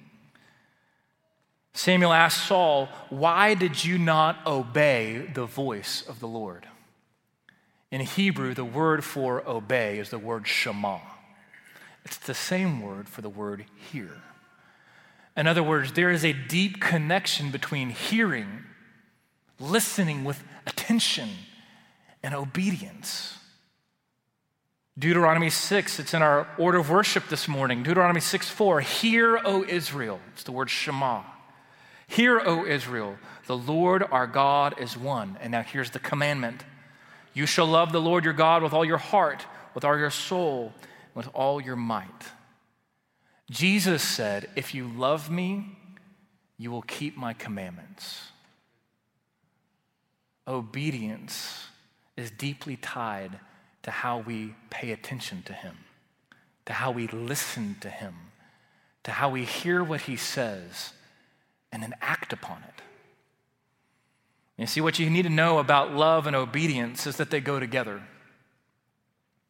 Samuel 1.74 2.12
asked 2.12 2.46
Saul, 2.46 2.88
Why 3.08 3.54
did 3.54 3.84
you 3.84 3.96
not 3.96 4.44
obey 4.46 5.30
the 5.32 5.46
voice 5.46 6.02
of 6.06 6.20
the 6.20 6.26
Lord? 6.28 6.66
In 7.90 8.00
Hebrew, 8.00 8.54
the 8.54 8.64
word 8.64 9.04
for 9.04 9.46
obey 9.48 9.98
is 9.98 10.10
the 10.10 10.18
word 10.18 10.46
shema. 10.46 10.98
It's 12.04 12.16
the 12.16 12.34
same 12.34 12.80
word 12.80 13.08
for 13.08 13.20
the 13.20 13.28
word 13.28 13.66
hear. 13.92 14.10
In 15.36 15.46
other 15.46 15.62
words, 15.62 15.92
there 15.92 16.10
is 16.10 16.24
a 16.24 16.32
deep 16.32 16.80
connection 16.80 17.50
between 17.50 17.90
hearing, 17.90 18.64
listening 19.62 20.24
with 20.24 20.42
attention 20.66 21.30
and 22.22 22.34
obedience. 22.34 23.38
Deuteronomy 24.98 25.48
6, 25.48 25.98
it's 25.98 26.12
in 26.12 26.20
our 26.20 26.46
order 26.58 26.78
of 26.78 26.90
worship 26.90 27.28
this 27.28 27.48
morning. 27.48 27.82
Deuteronomy 27.82 28.20
6 28.20 28.50
4, 28.50 28.80
Hear, 28.80 29.40
O 29.44 29.64
Israel. 29.64 30.20
It's 30.32 30.42
the 30.42 30.52
word 30.52 30.68
Shema. 30.68 31.22
Hear, 32.06 32.40
O 32.40 32.66
Israel, 32.66 33.16
the 33.46 33.56
Lord 33.56 34.04
our 34.10 34.26
God 34.26 34.78
is 34.78 34.98
one. 34.98 35.38
And 35.40 35.52
now 35.52 35.62
here's 35.62 35.90
the 35.90 35.98
commandment 35.98 36.62
You 37.32 37.46
shall 37.46 37.66
love 37.66 37.92
the 37.92 38.00
Lord 38.00 38.24
your 38.24 38.34
God 38.34 38.62
with 38.62 38.74
all 38.74 38.84
your 38.84 38.98
heart, 38.98 39.46
with 39.74 39.84
all 39.84 39.96
your 39.96 40.10
soul, 40.10 40.74
with 41.14 41.28
all 41.32 41.58
your 41.58 41.76
might. 41.76 42.32
Jesus 43.50 44.02
said, 44.02 44.50
If 44.56 44.74
you 44.74 44.88
love 44.88 45.30
me, 45.30 45.78
you 46.58 46.70
will 46.70 46.82
keep 46.82 47.16
my 47.16 47.32
commandments. 47.32 48.32
Obedience 50.46 51.66
is 52.16 52.30
deeply 52.30 52.76
tied 52.76 53.38
to 53.82 53.90
how 53.90 54.18
we 54.18 54.54
pay 54.70 54.92
attention 54.92 55.42
to 55.44 55.52
him, 55.52 55.76
to 56.66 56.72
how 56.72 56.90
we 56.90 57.06
listen 57.08 57.76
to 57.80 57.90
him, 57.90 58.14
to 59.04 59.10
how 59.10 59.28
we 59.28 59.44
hear 59.44 59.82
what 59.82 60.02
he 60.02 60.16
says 60.16 60.92
and 61.72 61.82
then 61.82 61.94
act 62.00 62.32
upon 62.32 62.62
it. 62.62 62.82
You 64.58 64.66
see, 64.66 64.80
what 64.80 64.98
you 64.98 65.10
need 65.10 65.22
to 65.22 65.30
know 65.30 65.58
about 65.58 65.92
love 65.92 66.26
and 66.26 66.36
obedience 66.36 67.06
is 67.06 67.16
that 67.16 67.30
they 67.30 67.40
go 67.40 67.58
together. 67.58 68.02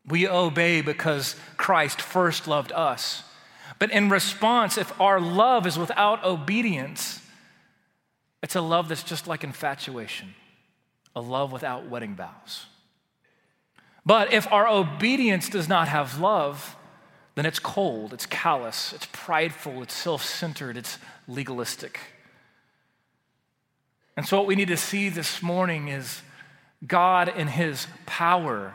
We 0.06 0.26
obey 0.28 0.80
because 0.80 1.36
Christ 1.56 2.00
first 2.00 2.48
loved 2.48 2.72
us. 2.72 3.22
But 3.78 3.90
in 3.90 4.08
response, 4.10 4.78
if 4.78 4.98
our 5.00 5.20
love 5.20 5.66
is 5.66 5.78
without 5.78 6.24
obedience, 6.24 7.20
it's 8.42 8.56
a 8.56 8.60
love 8.60 8.88
that's 8.88 9.02
just 9.02 9.26
like 9.26 9.44
infatuation, 9.44 10.34
a 11.14 11.20
love 11.20 11.52
without 11.52 11.88
wedding 11.88 12.14
vows. 12.14 12.66
But 14.04 14.32
if 14.32 14.50
our 14.52 14.66
obedience 14.66 15.48
does 15.48 15.68
not 15.68 15.88
have 15.88 16.20
love, 16.20 16.76
then 17.34 17.46
it's 17.46 17.58
cold, 17.58 18.12
it's 18.12 18.26
callous, 18.26 18.92
it's 18.92 19.06
prideful, 19.12 19.82
it's 19.82 19.94
self 19.94 20.24
centered, 20.24 20.76
it's 20.76 20.98
legalistic. 21.28 22.00
And 24.16 24.26
so, 24.26 24.36
what 24.36 24.46
we 24.46 24.56
need 24.56 24.68
to 24.68 24.76
see 24.76 25.08
this 25.08 25.42
morning 25.42 25.88
is 25.88 26.22
God, 26.86 27.28
in 27.28 27.48
His 27.48 27.86
power 28.04 28.74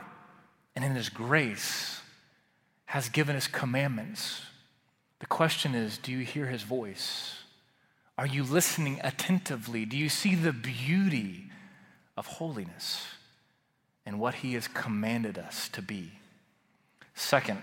and 0.75 0.83
in 0.83 0.95
His 0.95 1.09
grace, 1.09 2.01
has 2.85 3.09
given 3.09 3.35
us 3.35 3.47
commandments. 3.47 4.41
The 5.19 5.27
question 5.27 5.75
is 5.75 5.97
do 5.97 6.11
you 6.11 6.19
hear 6.19 6.47
His 6.47 6.63
voice? 6.63 7.43
Are 8.17 8.25
you 8.25 8.43
listening 8.43 8.99
attentively? 9.03 9.85
Do 9.85 9.95
you 9.95 10.09
see 10.09 10.33
the 10.33 10.53
beauty 10.53 11.51
of 12.17 12.25
holiness 12.25 13.05
and 14.05 14.19
what 14.19 14.35
He 14.35 14.55
has 14.55 14.67
commanded 14.67 15.37
us 15.37 15.69
to 15.69 15.81
be? 15.81 16.11
Second, 17.13 17.61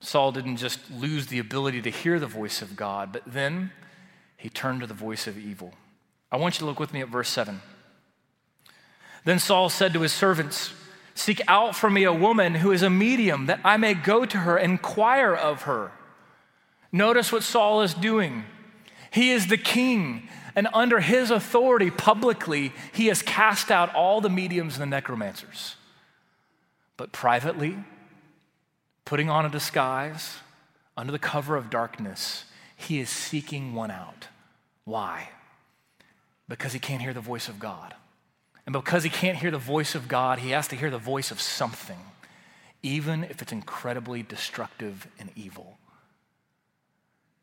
Saul 0.00 0.32
didn't 0.32 0.58
just 0.58 0.90
lose 0.90 1.26
the 1.26 1.38
ability 1.38 1.82
to 1.82 1.90
hear 1.90 2.20
the 2.20 2.26
voice 2.26 2.62
of 2.62 2.76
God, 2.76 3.12
but 3.12 3.22
then 3.26 3.72
he 4.36 4.48
turned 4.48 4.80
to 4.80 4.86
the 4.86 4.94
voice 4.94 5.26
of 5.26 5.38
evil. 5.38 5.72
I 6.30 6.36
want 6.36 6.56
you 6.56 6.58
to 6.60 6.66
look 6.66 6.78
with 6.78 6.92
me 6.92 7.00
at 7.00 7.08
verse 7.08 7.28
7. 7.28 7.60
Then 9.24 9.38
Saul 9.38 9.68
said 9.68 9.92
to 9.94 10.00
his 10.02 10.12
servants, 10.12 10.72
Seek 11.14 11.40
out 11.48 11.74
for 11.74 11.88
me 11.88 12.04
a 12.04 12.12
woman 12.12 12.56
who 12.56 12.72
is 12.72 12.82
a 12.82 12.90
medium, 12.90 13.46
that 13.46 13.60
I 13.64 13.78
may 13.78 13.94
go 13.94 14.26
to 14.26 14.38
her 14.38 14.56
and 14.56 14.72
inquire 14.72 15.34
of 15.34 15.62
her. 15.62 15.92
Notice 16.92 17.32
what 17.32 17.42
Saul 17.42 17.80
is 17.80 17.94
doing. 17.94 18.44
He 19.16 19.30
is 19.30 19.46
the 19.46 19.56
king, 19.56 20.28
and 20.54 20.68
under 20.74 21.00
his 21.00 21.30
authority, 21.30 21.90
publicly, 21.90 22.74
he 22.92 23.06
has 23.06 23.22
cast 23.22 23.70
out 23.70 23.94
all 23.94 24.20
the 24.20 24.28
mediums 24.28 24.74
and 24.74 24.82
the 24.82 24.94
necromancers. 24.94 25.76
But 26.98 27.12
privately, 27.12 27.78
putting 29.06 29.30
on 29.30 29.46
a 29.46 29.48
disguise, 29.48 30.36
under 30.98 31.12
the 31.12 31.18
cover 31.18 31.56
of 31.56 31.70
darkness, 31.70 32.44
he 32.76 33.00
is 33.00 33.08
seeking 33.08 33.72
one 33.74 33.90
out. 33.90 34.28
Why? 34.84 35.30
Because 36.46 36.74
he 36.74 36.78
can't 36.78 37.00
hear 37.00 37.14
the 37.14 37.20
voice 37.22 37.48
of 37.48 37.58
God. 37.58 37.94
And 38.66 38.74
because 38.74 39.02
he 39.02 39.08
can't 39.08 39.38
hear 39.38 39.50
the 39.50 39.56
voice 39.56 39.94
of 39.94 40.08
God, 40.08 40.40
he 40.40 40.50
has 40.50 40.68
to 40.68 40.76
hear 40.76 40.90
the 40.90 40.98
voice 40.98 41.30
of 41.30 41.40
something, 41.40 42.00
even 42.82 43.24
if 43.24 43.40
it's 43.40 43.52
incredibly 43.52 44.22
destructive 44.22 45.08
and 45.18 45.30
evil. 45.34 45.78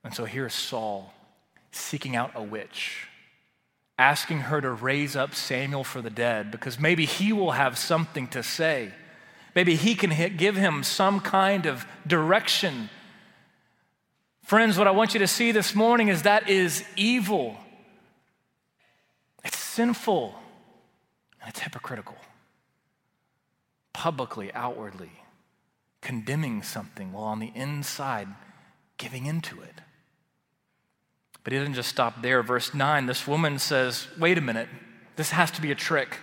And 0.03 0.13
so 0.13 0.25
here's 0.25 0.53
Saul 0.53 1.15
seeking 1.75 2.15
out 2.15 2.31
a 2.35 2.43
witch, 2.43 3.07
asking 3.97 4.39
her 4.41 4.61
to 4.61 4.71
raise 4.71 5.15
up 5.15 5.35
Samuel 5.35 5.83
for 5.83 6.01
the 6.01 6.09
dead 6.09 6.51
because 6.51 6.79
maybe 6.79 7.05
he 7.05 7.33
will 7.33 7.51
have 7.51 7.77
something 7.77 8.27
to 8.29 8.43
say. 8.43 8.91
Maybe 9.55 9.75
he 9.75 9.95
can 9.95 10.11
hit, 10.11 10.37
give 10.37 10.55
him 10.55 10.83
some 10.83 11.19
kind 11.19 11.65
of 11.65 11.85
direction. 12.07 12.89
Friends, 14.43 14.77
what 14.77 14.87
I 14.87 14.91
want 14.91 15.13
you 15.13 15.19
to 15.19 15.27
see 15.27 15.51
this 15.51 15.75
morning 15.75 16.07
is 16.07 16.23
that 16.23 16.49
is 16.49 16.83
evil. 16.95 17.57
It's 19.43 19.57
sinful 19.57 20.35
and 21.39 21.49
it's 21.49 21.59
hypocritical. 21.59 22.17
Publicly, 23.93 24.51
outwardly, 24.53 25.11
condemning 26.01 26.63
something 26.63 27.13
while 27.13 27.25
on 27.25 27.39
the 27.39 27.51
inside 27.53 28.27
giving 28.97 29.25
into 29.25 29.61
it. 29.61 29.81
But 31.43 31.53
he 31.53 31.59
didn't 31.59 31.73
just 31.73 31.89
stop 31.89 32.21
there. 32.21 32.41
Verse 32.41 32.73
9, 32.73 33.05
this 33.05 33.27
woman 33.27 33.59
says, 33.59 34.07
Wait 34.17 34.37
a 34.37 34.41
minute, 34.41 34.69
this 35.15 35.31
has 35.31 35.51
to 35.51 35.61
be 35.61 35.71
a 35.71 35.75
trick. 35.75 36.17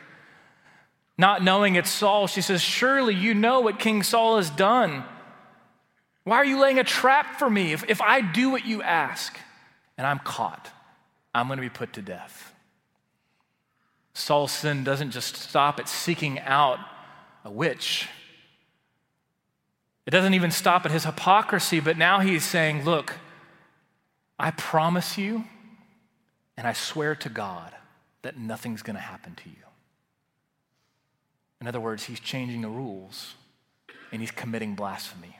Not 1.18 1.44
knowing 1.44 1.74
it's 1.74 1.90
Saul, 1.90 2.26
she 2.26 2.40
says, 2.40 2.62
Surely 2.62 3.14
you 3.14 3.34
know 3.34 3.60
what 3.60 3.78
King 3.78 4.02
Saul 4.02 4.38
has 4.38 4.48
done. 4.48 5.04
Why 6.24 6.36
are 6.36 6.44
you 6.44 6.60
laying 6.60 6.78
a 6.78 6.84
trap 6.84 7.38
for 7.38 7.50
me? 7.50 7.72
If, 7.72 7.88
if 7.88 8.00
I 8.00 8.20
do 8.20 8.50
what 8.50 8.64
you 8.64 8.82
ask 8.82 9.38
and 9.98 10.06
I'm 10.06 10.18
caught, 10.20 10.70
I'm 11.34 11.46
going 11.46 11.58
to 11.58 11.62
be 11.62 11.68
put 11.68 11.92
to 11.94 12.02
death. 12.02 12.54
Saul's 14.14 14.52
sin 14.52 14.84
doesn't 14.84 15.10
just 15.10 15.36
stop 15.36 15.78
at 15.78 15.88
seeking 15.88 16.40
out 16.40 16.78
a 17.44 17.50
witch. 17.50 18.08
It 20.06 20.10
doesn't 20.10 20.34
even 20.34 20.50
stop 20.50 20.84
at 20.84 20.90
his 20.90 21.04
hypocrisy, 21.04 21.80
but 21.80 21.96
now 21.96 22.20
he's 22.20 22.44
saying, 22.44 22.84
Look, 22.84 23.14
I 24.40 24.52
promise 24.52 25.18
you, 25.18 25.44
and 26.56 26.66
I 26.66 26.72
swear 26.72 27.14
to 27.16 27.28
God 27.28 27.74
that 28.22 28.38
nothing's 28.38 28.80
going 28.80 28.96
to 28.96 29.02
happen 29.02 29.34
to 29.34 29.50
you. 29.50 29.56
In 31.60 31.66
other 31.66 31.78
words, 31.78 32.04
he's 32.04 32.20
changing 32.20 32.62
the 32.62 32.68
rules 32.70 33.34
and 34.10 34.22
he's 34.22 34.30
committing 34.30 34.74
blasphemy. 34.74 35.36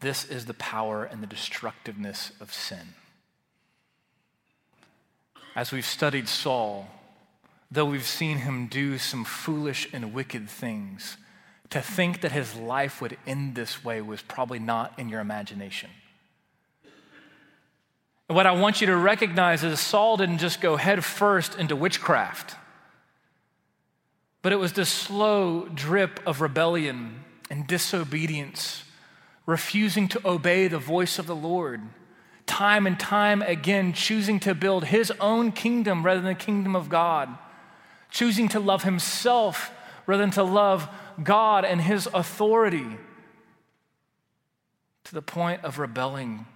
This 0.00 0.26
is 0.26 0.44
the 0.44 0.54
power 0.54 1.04
and 1.04 1.22
the 1.22 1.26
destructiveness 1.26 2.32
of 2.40 2.52
sin. 2.52 2.94
As 5.56 5.72
we've 5.72 5.86
studied 5.86 6.28
Saul, 6.28 6.88
though 7.70 7.86
we've 7.86 8.06
seen 8.06 8.38
him 8.38 8.66
do 8.66 8.98
some 8.98 9.24
foolish 9.24 9.88
and 9.94 10.12
wicked 10.12 10.50
things, 10.50 11.16
to 11.70 11.80
think 11.80 12.20
that 12.20 12.32
his 12.32 12.54
life 12.54 13.00
would 13.00 13.16
end 13.26 13.54
this 13.54 13.82
way 13.82 14.02
was 14.02 14.20
probably 14.20 14.58
not 14.58 14.98
in 14.98 15.08
your 15.08 15.20
imagination. 15.20 15.88
And 18.30 18.36
what 18.36 18.46
I 18.46 18.52
want 18.52 18.80
you 18.80 18.86
to 18.86 18.96
recognize 18.96 19.64
is 19.64 19.80
Saul 19.80 20.16
didn't 20.16 20.38
just 20.38 20.60
go 20.60 20.76
headfirst 20.76 21.58
into 21.58 21.74
witchcraft. 21.74 22.54
But 24.40 24.52
it 24.52 24.56
was 24.56 24.72
the 24.72 24.84
slow 24.84 25.64
drip 25.64 26.20
of 26.24 26.40
rebellion 26.40 27.24
and 27.50 27.66
disobedience, 27.66 28.84
refusing 29.46 30.06
to 30.06 30.20
obey 30.24 30.68
the 30.68 30.78
voice 30.78 31.18
of 31.18 31.26
the 31.26 31.34
Lord, 31.34 31.82
time 32.46 32.86
and 32.86 33.00
time 33.00 33.42
again 33.42 33.92
choosing 33.92 34.38
to 34.38 34.54
build 34.54 34.84
his 34.84 35.12
own 35.18 35.50
kingdom 35.50 36.06
rather 36.06 36.20
than 36.20 36.34
the 36.34 36.34
kingdom 36.36 36.76
of 36.76 36.88
God, 36.88 37.36
choosing 38.12 38.46
to 38.50 38.60
love 38.60 38.84
himself 38.84 39.72
rather 40.06 40.22
than 40.22 40.30
to 40.30 40.44
love 40.44 40.88
God 41.20 41.64
and 41.64 41.80
his 41.80 42.06
authority, 42.14 42.96
to 45.02 45.14
the 45.14 45.20
point 45.20 45.64
of 45.64 45.80
rebelling. 45.80 46.46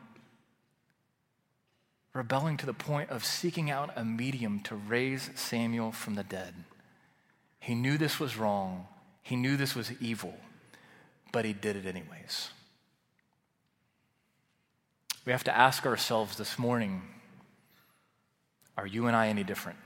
Rebelling 2.14 2.56
to 2.58 2.66
the 2.66 2.72
point 2.72 3.10
of 3.10 3.24
seeking 3.24 3.70
out 3.70 3.90
a 3.96 4.04
medium 4.04 4.60
to 4.60 4.76
raise 4.76 5.30
Samuel 5.34 5.90
from 5.90 6.14
the 6.14 6.22
dead. 6.22 6.54
He 7.58 7.74
knew 7.74 7.98
this 7.98 8.20
was 8.20 8.36
wrong, 8.36 8.86
he 9.20 9.36
knew 9.36 9.56
this 9.56 9.74
was 9.74 9.90
evil, 10.00 10.34
but 11.32 11.44
he 11.44 11.52
did 11.52 11.76
it 11.76 11.86
anyways. 11.86 12.50
We 15.24 15.32
have 15.32 15.44
to 15.44 15.56
ask 15.56 15.84
ourselves 15.86 16.36
this 16.36 16.58
morning 16.58 17.02
are 18.76 18.86
you 18.86 19.06
and 19.06 19.16
I 19.16 19.28
any 19.28 19.44
different? 19.44 19.78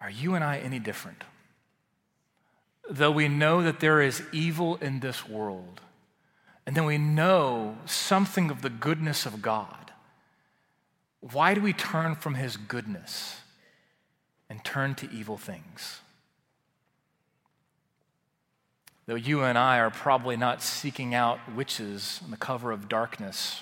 Are 0.00 0.10
you 0.10 0.34
and 0.34 0.44
I 0.44 0.58
any 0.58 0.78
different? 0.78 1.24
Though 2.88 3.10
we 3.10 3.28
know 3.28 3.62
that 3.62 3.80
there 3.80 4.00
is 4.00 4.22
evil 4.32 4.76
in 4.76 5.00
this 5.00 5.28
world, 5.28 5.80
and 6.66 6.76
then 6.76 6.84
we 6.84 6.98
know 6.98 7.78
something 7.86 8.50
of 8.50 8.62
the 8.62 8.70
goodness 8.70 9.26
of 9.26 9.42
God, 9.42 9.92
why 11.20 11.54
do 11.54 11.60
we 11.60 11.72
turn 11.72 12.14
from 12.14 12.34
His 12.34 12.56
goodness? 12.56 13.36
and 14.54 14.64
turn 14.64 14.94
to 14.94 15.10
evil 15.10 15.36
things. 15.36 16.00
Though 19.06 19.14
you 19.16 19.42
and 19.42 19.58
I 19.58 19.78
are 19.78 19.90
probably 19.90 20.36
not 20.36 20.62
seeking 20.62 21.14
out 21.14 21.38
witches 21.54 22.20
in 22.24 22.30
the 22.30 22.36
cover 22.36 22.72
of 22.72 22.88
darkness, 22.88 23.60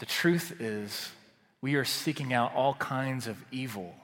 the 0.00 0.06
truth 0.06 0.60
is 0.60 1.12
we 1.60 1.74
are 1.76 1.84
seeking 1.84 2.32
out 2.32 2.54
all 2.54 2.74
kinds 2.74 3.26
of 3.26 3.36
evil, 3.52 3.94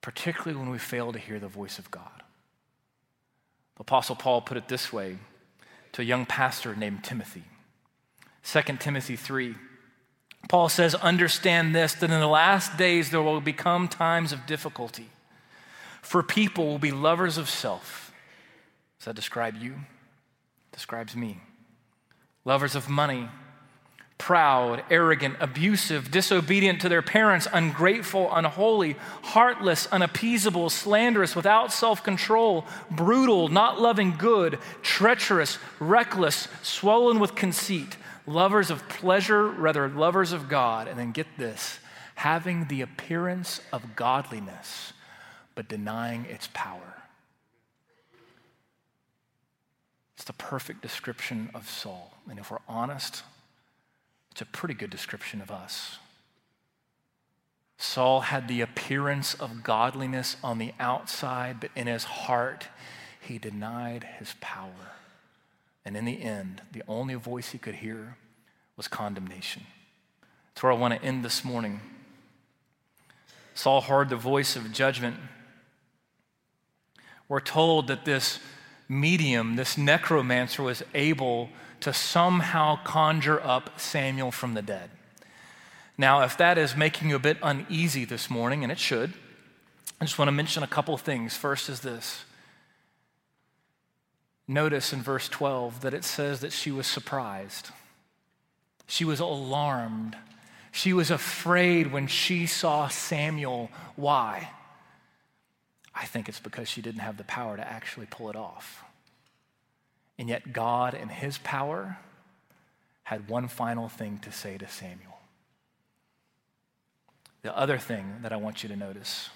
particularly 0.00 0.58
when 0.58 0.70
we 0.70 0.78
fail 0.78 1.12
to 1.12 1.18
hear 1.18 1.38
the 1.38 1.48
voice 1.48 1.78
of 1.78 1.90
God. 1.90 2.22
The 3.76 3.82
Apostle 3.82 4.16
Paul 4.16 4.40
put 4.40 4.56
it 4.56 4.68
this 4.68 4.92
way 4.92 5.18
to 5.98 6.02
a 6.02 6.04
young 6.04 6.24
pastor 6.26 6.76
named 6.76 7.02
Timothy. 7.02 7.42
2 8.44 8.62
Timothy 8.78 9.16
3. 9.16 9.56
Paul 10.48 10.68
says, 10.68 10.94
Understand 10.94 11.74
this, 11.74 11.92
that 11.94 12.08
in 12.08 12.20
the 12.20 12.28
last 12.28 12.76
days 12.76 13.10
there 13.10 13.20
will 13.20 13.40
become 13.40 13.88
times 13.88 14.32
of 14.32 14.46
difficulty. 14.46 15.08
For 16.00 16.22
people 16.22 16.68
will 16.68 16.78
be 16.78 16.92
lovers 16.92 17.36
of 17.36 17.50
self 17.50 18.04
does 18.98 19.06
that 19.06 19.16
describe 19.16 19.56
you? 19.56 19.74
Describes 20.72 21.14
me. 21.14 21.40
Lovers 22.44 22.74
of 22.74 22.88
money, 22.88 23.28
proud, 24.18 24.82
arrogant, 24.90 25.36
abusive, 25.40 26.10
disobedient 26.10 26.80
to 26.80 26.88
their 26.88 27.02
parents, 27.02 27.46
ungrateful, 27.52 28.28
unholy, 28.34 28.96
heartless, 29.22 29.86
unappeasable, 29.86 30.68
slanderous, 30.68 31.36
without 31.36 31.72
self 31.72 32.02
control, 32.02 32.66
brutal, 32.90 33.48
not 33.48 33.80
loving 33.80 34.16
good, 34.16 34.58
treacherous, 34.82 35.58
reckless, 35.78 36.48
swollen 36.62 37.20
with 37.20 37.36
conceit, 37.36 37.96
lovers 38.26 38.70
of 38.70 38.86
pleasure 38.88 39.46
rather 39.48 39.88
lovers 39.88 40.32
of 40.32 40.48
God. 40.48 40.88
And 40.88 40.98
then 40.98 41.12
get 41.12 41.26
this 41.38 41.78
having 42.16 42.66
the 42.66 42.80
appearance 42.80 43.60
of 43.72 43.94
godliness, 43.94 44.92
but 45.54 45.68
denying 45.68 46.24
its 46.24 46.48
power. 46.52 46.96
It's 50.16 50.24
the 50.24 50.32
perfect 50.32 50.82
description 50.82 51.48
of 51.54 51.70
Saul. 51.70 52.12
And 52.28 52.40
if 52.40 52.50
we're 52.50 52.58
honest, 52.68 53.22
it's 54.38 54.42
a 54.42 54.56
pretty 54.56 54.74
good 54.74 54.90
description 54.90 55.40
of 55.40 55.50
us. 55.50 55.98
Saul 57.76 58.20
had 58.20 58.46
the 58.46 58.60
appearance 58.60 59.34
of 59.34 59.64
godliness 59.64 60.36
on 60.44 60.58
the 60.58 60.72
outside, 60.78 61.58
but 61.58 61.72
in 61.74 61.88
his 61.88 62.04
heart, 62.04 62.68
he 63.20 63.38
denied 63.38 64.04
his 64.20 64.36
power. 64.40 64.92
And 65.84 65.96
in 65.96 66.04
the 66.04 66.22
end, 66.22 66.62
the 66.70 66.84
only 66.86 67.14
voice 67.14 67.50
he 67.50 67.58
could 67.58 67.74
hear 67.74 68.16
was 68.76 68.86
condemnation. 68.86 69.64
That's 70.54 70.62
where 70.62 70.70
I 70.70 70.76
want 70.76 70.94
to 70.94 71.02
end 71.04 71.24
this 71.24 71.44
morning. 71.44 71.80
Saul 73.54 73.80
heard 73.80 74.08
the 74.08 74.14
voice 74.14 74.54
of 74.54 74.72
judgment. 74.72 75.16
We're 77.28 77.40
told 77.40 77.88
that 77.88 78.04
this 78.04 78.38
medium, 78.88 79.56
this 79.56 79.76
necromancer, 79.76 80.62
was 80.62 80.84
able 80.94 81.50
to 81.80 81.92
somehow 81.92 82.78
conjure 82.84 83.40
up 83.40 83.78
Samuel 83.80 84.30
from 84.30 84.54
the 84.54 84.62
dead. 84.62 84.90
Now, 85.96 86.22
if 86.22 86.36
that 86.38 86.58
is 86.58 86.76
making 86.76 87.10
you 87.10 87.16
a 87.16 87.20
bit 87.20 87.38
uneasy 87.42 88.04
this 88.04 88.30
morning, 88.30 88.62
and 88.62 88.70
it 88.70 88.78
should, 88.78 89.12
I 90.00 90.04
just 90.04 90.18
want 90.18 90.28
to 90.28 90.32
mention 90.32 90.62
a 90.62 90.68
couple 90.68 90.96
things. 90.96 91.36
First 91.36 91.68
is 91.68 91.80
this. 91.80 92.24
Notice 94.46 94.92
in 94.92 95.02
verse 95.02 95.28
12 95.28 95.82
that 95.82 95.94
it 95.94 96.04
says 96.04 96.40
that 96.40 96.52
she 96.52 96.70
was 96.70 96.86
surprised. 96.86 97.70
She 98.86 99.04
was 99.04 99.20
alarmed. 99.20 100.16
She 100.72 100.92
was 100.92 101.10
afraid 101.10 101.92
when 101.92 102.06
she 102.06 102.46
saw 102.46 102.88
Samuel. 102.88 103.70
Why? 103.96 104.50
I 105.94 106.06
think 106.06 106.28
it's 106.28 106.40
because 106.40 106.68
she 106.68 106.80
didn't 106.80 107.00
have 107.00 107.16
the 107.16 107.24
power 107.24 107.56
to 107.56 107.68
actually 107.68 108.06
pull 108.06 108.30
it 108.30 108.36
off. 108.36 108.84
And 110.18 110.28
yet, 110.28 110.52
God, 110.52 110.94
in 110.94 111.08
His 111.08 111.38
power, 111.38 111.98
had 113.04 113.28
one 113.28 113.48
final 113.48 113.88
thing 113.88 114.18
to 114.18 114.32
say 114.32 114.58
to 114.58 114.68
Samuel. 114.68 115.18
The 117.42 117.56
other 117.56 117.78
thing 117.78 118.16
that 118.22 118.32
I 118.32 118.36
want 118.36 118.62
you 118.62 118.68
to 118.68 118.76
notice, 118.76 119.30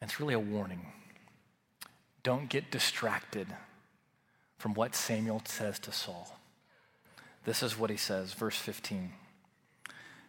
and 0.00 0.10
it's 0.10 0.20
really 0.20 0.34
a 0.34 0.38
warning 0.38 0.86
don't 2.22 2.50
get 2.50 2.70
distracted 2.70 3.46
from 4.58 4.74
what 4.74 4.94
Samuel 4.94 5.40
says 5.46 5.78
to 5.80 5.92
Saul. 5.92 6.36
This 7.46 7.62
is 7.62 7.78
what 7.78 7.88
he 7.88 7.96
says, 7.96 8.34
verse 8.34 8.56
15. 8.56 9.12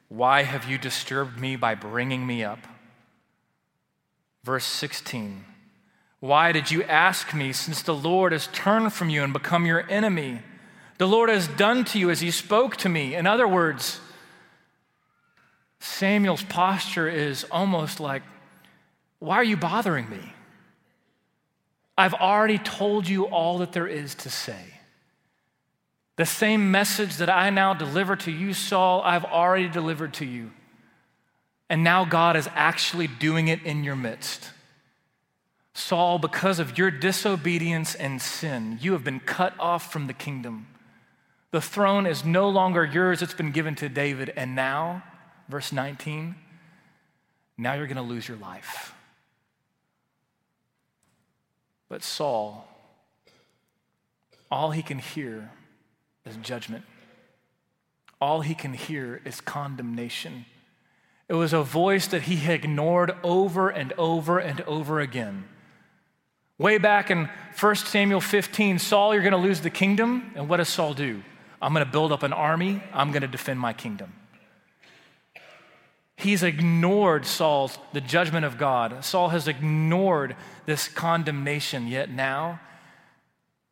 Why 0.08 0.44
have 0.44 0.70
you 0.70 0.78
disturbed 0.78 1.38
me 1.38 1.58
by 1.58 1.76
bringing 1.76 2.26
me 2.26 2.44
up? 2.44 2.60
Verse 4.44 4.66
16 4.66 5.46
Why 6.22 6.52
did 6.52 6.70
you 6.70 6.84
ask 6.84 7.34
me, 7.34 7.52
since 7.52 7.82
the 7.82 7.96
Lord 7.96 8.32
has 8.32 8.48
turned 8.54 8.94
from 8.94 9.10
you 9.10 9.24
and 9.24 9.34
become 9.34 9.66
your 9.66 9.90
enemy? 9.92 10.40
The 11.00 11.08
Lord 11.08 11.30
has 11.30 11.48
done 11.48 11.84
to 11.86 12.00
you 12.00 12.12
as 12.12 12.22
he 12.22 12.30
spoke 12.30 12.78
to 12.78 12.90
me. 12.90 13.16
In 13.16 13.26
other 13.26 13.48
words, 13.48 14.00
Samuel's 15.80 16.44
posture 16.44 17.10
is 17.10 17.44
almost 17.46 18.00
like, 18.00 18.22
Why 19.18 19.38
are 19.38 19.44
you 19.44 19.58
bothering 19.58 20.10
me? 20.12 20.34
I've 21.98 22.14
already 22.14 22.60
told 22.60 23.10
you 23.10 23.26
all 23.26 23.58
that 23.58 23.74
there 23.74 23.88
is 23.88 24.14
to 24.16 24.30
say. 24.30 24.64
The 26.18 26.26
same 26.28 26.70
message 26.70 27.18
that 27.18 27.32
I 27.32 27.50
now 27.50 27.74
deliver 27.74 28.16
to 28.18 28.32
you, 28.32 28.54
Saul, 28.54 29.02
I've 29.02 29.26
already 29.26 29.68
delivered 29.68 30.14
to 30.16 30.26
you. 30.26 30.52
And 31.68 31.84
now 31.84 32.06
God 32.06 32.36
is 32.36 32.48
actually 32.54 33.08
doing 33.08 33.48
it 33.48 33.64
in 33.64 33.84
your 33.84 33.96
midst. 33.96 34.52
Saul, 35.74 36.20
because 36.20 36.60
of 36.60 36.78
your 36.78 36.92
disobedience 36.92 37.96
and 37.96 38.22
sin, 38.22 38.78
you 38.82 38.92
have 38.94 39.04
been 39.04 39.20
cut 39.22 39.54
off 39.60 39.92
from 39.92 40.08
the 40.08 40.14
kingdom. 40.14 40.68
The 41.52 41.62
throne 41.62 42.06
is 42.06 42.26
no 42.26 42.50
longer 42.50 42.84
yours, 42.86 43.22
it's 43.22 43.34
been 43.34 43.52
given 43.52 43.76
to 43.76 43.90
David. 43.90 44.34
And 44.36 44.56
now, 44.56 45.04
verse 45.50 45.72
19, 45.72 46.36
now 47.58 47.74
you're 47.74 47.88
going 47.88 47.98
to 47.98 48.04
lose 48.04 48.28
your 48.28 48.38
life. 48.38 48.94
But 51.88 52.04
Saul, 52.04 52.68
all 54.50 54.72
he 54.72 54.82
can 54.82 55.00
hear 55.00 55.52
is 56.26 56.38
judgment. 56.38 56.86
All 58.20 58.42
he 58.42 58.56
can 58.56 58.74
hear 58.74 59.22
is 59.26 59.42
condemnation. 59.42 60.46
It 61.28 61.34
was 61.34 61.54
a 61.54 61.64
voice 61.64 62.08
that 62.08 62.24
he 62.24 62.38
had 62.38 62.56
ignored 62.56 63.16
over 63.24 63.70
and 63.70 63.94
over 63.94 64.38
and 64.38 64.62
over 64.62 65.00
again. 65.00 65.46
Way 66.62 66.78
back 66.78 67.10
in 67.10 67.28
1 67.60 67.76
Samuel 67.76 68.22
15, 68.22 68.78
Saul, 68.78 69.16
you're 69.16 69.24
going 69.24 69.32
to 69.32 69.40
lose 69.40 69.62
the 69.62 69.72
kingdom. 69.72 70.32
And 70.36 70.48
what 70.48 70.58
does 70.58 70.70
Saul 70.70 70.94
do? 70.94 71.24
I'm 71.60 71.74
going 71.74 71.84
to 71.84 71.92
build 71.92 72.12
up 72.12 72.22
an 72.22 72.34
army, 72.34 72.84
I'm 72.94 73.12
going 73.12 73.24
to 73.24 73.28
defend 73.28 73.60
my 73.60 73.74
kingdom. 73.74 74.14
He's 76.16 76.44
ignored 76.44 77.26
Saul's, 77.26 77.80
the 77.94 78.02
judgment 78.02 78.46
of 78.46 78.60
God. 78.60 79.04
Saul 79.04 79.30
has 79.30 79.48
ignored 79.48 80.36
this 80.68 80.88
condemnation, 80.88 81.88
yet 81.88 82.12
now, 82.12 82.60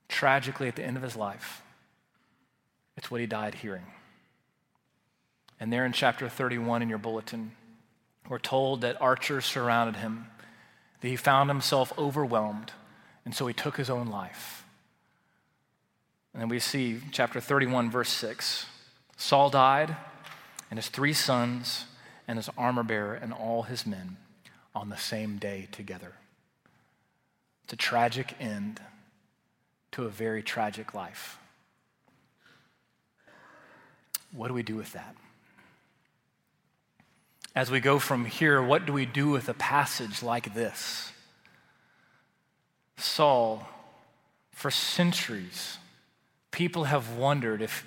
tragically, 0.07 0.67
at 0.67 0.75
the 0.75 0.83
end 0.83 0.97
of 0.97 1.03
his 1.03 1.15
life, 1.15 1.61
it's 2.97 3.11
what 3.11 3.21
he 3.21 3.27
died 3.27 3.53
hearing. 3.53 3.85
And 5.59 5.71
there 5.71 5.85
in 5.85 5.91
chapter 5.91 6.27
31 6.27 6.81
in 6.81 6.89
your 6.89 6.97
bulletin, 6.97 7.51
we're 8.27 8.39
told 8.39 8.81
that 8.81 8.99
archers 8.99 9.45
surrounded 9.45 9.97
him, 9.97 10.25
that 11.01 11.07
he 11.07 11.15
found 11.15 11.51
himself 11.51 11.93
overwhelmed, 11.95 12.71
and 13.29 13.35
so 13.35 13.45
he 13.45 13.53
took 13.53 13.77
his 13.77 13.91
own 13.91 14.07
life. 14.07 14.65
And 16.33 16.41
then 16.41 16.49
we 16.49 16.57
see 16.57 16.99
chapter 17.11 17.39
31, 17.39 17.91
verse 17.91 18.09
6. 18.09 18.65
Saul 19.17 19.51
died, 19.51 19.95
and 20.71 20.79
his 20.79 20.89
three 20.89 21.13
sons, 21.13 21.85
and 22.27 22.39
his 22.39 22.49
armor 22.57 22.81
bearer, 22.81 23.13
and 23.13 23.31
all 23.31 23.61
his 23.61 23.85
men 23.85 24.17
on 24.73 24.89
the 24.89 24.97
same 24.97 25.37
day 25.37 25.67
together. 25.71 26.13
It's 27.65 27.73
a 27.73 27.75
tragic 27.75 28.33
end 28.39 28.81
to 29.91 30.05
a 30.05 30.09
very 30.09 30.41
tragic 30.41 30.95
life. 30.95 31.37
What 34.31 34.47
do 34.47 34.55
we 34.55 34.63
do 34.63 34.75
with 34.75 34.93
that? 34.93 35.15
As 37.55 37.69
we 37.69 37.79
go 37.79 37.99
from 37.99 38.25
here, 38.25 38.59
what 38.59 38.87
do 38.87 38.91
we 38.91 39.05
do 39.05 39.29
with 39.29 39.47
a 39.49 39.53
passage 39.53 40.23
like 40.23 40.55
this? 40.55 41.11
Saul, 42.99 43.67
for 44.51 44.69
centuries, 44.71 45.77
people 46.51 46.85
have 46.85 47.15
wondered 47.15 47.61
if 47.61 47.85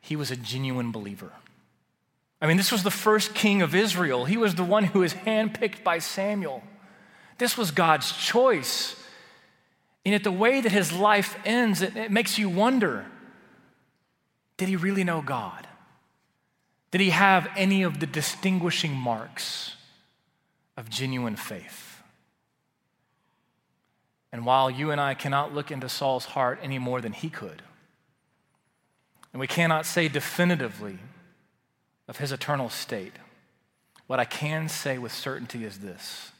he 0.00 0.16
was 0.16 0.30
a 0.30 0.36
genuine 0.36 0.92
believer. 0.92 1.32
I 2.40 2.46
mean, 2.46 2.56
this 2.56 2.72
was 2.72 2.82
the 2.82 2.90
first 2.90 3.34
king 3.34 3.62
of 3.62 3.74
Israel. 3.74 4.24
He 4.24 4.36
was 4.36 4.54
the 4.54 4.64
one 4.64 4.84
who 4.84 5.00
was 5.00 5.14
handpicked 5.14 5.82
by 5.82 5.98
Samuel. 5.98 6.62
This 7.38 7.56
was 7.56 7.70
God's 7.70 8.12
choice. 8.12 8.96
And 10.04 10.12
yet, 10.12 10.24
the 10.24 10.32
way 10.32 10.60
that 10.60 10.72
his 10.72 10.92
life 10.92 11.38
ends, 11.44 11.80
it, 11.80 11.96
it 11.96 12.10
makes 12.10 12.38
you 12.38 12.48
wonder 12.48 13.06
did 14.56 14.68
he 14.68 14.76
really 14.76 15.04
know 15.04 15.20
God? 15.20 15.66
Did 16.90 17.00
he 17.00 17.10
have 17.10 17.48
any 17.56 17.82
of 17.82 17.98
the 17.98 18.06
distinguishing 18.06 18.92
marks 18.92 19.74
of 20.76 20.88
genuine 20.88 21.34
faith? 21.34 21.93
And 24.34 24.44
while 24.44 24.68
you 24.68 24.90
and 24.90 25.00
I 25.00 25.14
cannot 25.14 25.54
look 25.54 25.70
into 25.70 25.88
Saul's 25.88 26.24
heart 26.24 26.58
any 26.60 26.80
more 26.80 27.00
than 27.00 27.12
he 27.12 27.30
could, 27.30 27.62
and 29.32 29.38
we 29.38 29.46
cannot 29.46 29.86
say 29.86 30.08
definitively 30.08 30.98
of 32.08 32.16
his 32.16 32.32
eternal 32.32 32.68
state, 32.68 33.12
what 34.08 34.18
I 34.18 34.24
can 34.24 34.68
say 34.68 34.98
with 34.98 35.12
certainty 35.12 35.64
is 35.64 35.78
this 35.78 36.32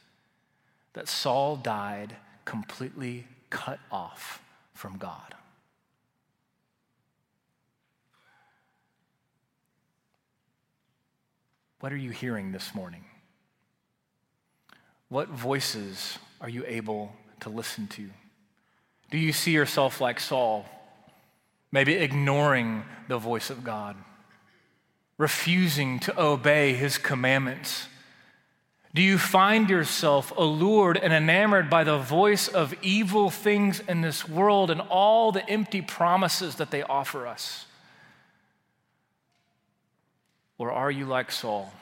that 0.94 1.06
Saul 1.06 1.54
died 1.54 2.16
completely 2.44 3.28
cut 3.48 3.78
off 3.92 4.42
from 4.72 4.98
God. 4.98 5.36
What 11.78 11.92
are 11.92 11.96
you 11.96 12.10
hearing 12.10 12.50
this 12.50 12.74
morning? 12.74 13.04
What 15.10 15.28
voices 15.28 16.18
are 16.40 16.48
you 16.48 16.64
able 16.66 17.14
to 17.44 17.50
listen 17.50 17.86
to? 17.86 18.10
Do 19.10 19.18
you 19.18 19.32
see 19.32 19.52
yourself 19.52 20.00
like 20.00 20.18
Saul, 20.18 20.66
maybe 21.70 21.94
ignoring 21.94 22.84
the 23.06 23.18
voice 23.18 23.50
of 23.50 23.62
God, 23.62 23.96
refusing 25.18 26.00
to 26.00 26.20
obey 26.20 26.72
his 26.72 26.98
commandments? 26.98 27.86
Do 28.94 29.02
you 29.02 29.18
find 29.18 29.68
yourself 29.68 30.32
allured 30.36 30.96
and 30.96 31.12
enamored 31.12 31.68
by 31.68 31.84
the 31.84 31.98
voice 31.98 32.48
of 32.48 32.74
evil 32.82 33.28
things 33.28 33.80
in 33.80 34.00
this 34.00 34.28
world 34.28 34.70
and 34.70 34.80
all 34.80 35.30
the 35.30 35.48
empty 35.48 35.82
promises 35.82 36.56
that 36.56 36.70
they 36.70 36.82
offer 36.82 37.26
us? 37.26 37.66
Or 40.58 40.72
are 40.72 40.90
you 40.90 41.04
like 41.06 41.30
Saul, 41.30 41.72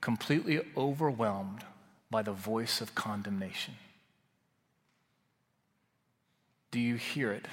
completely 0.00 0.60
overwhelmed 0.76 1.64
by 2.10 2.22
the 2.22 2.32
voice 2.32 2.80
of 2.80 2.94
condemnation? 2.94 3.74
Do 6.70 6.80
you 6.80 6.96
hear 6.96 7.32
it? 7.32 7.46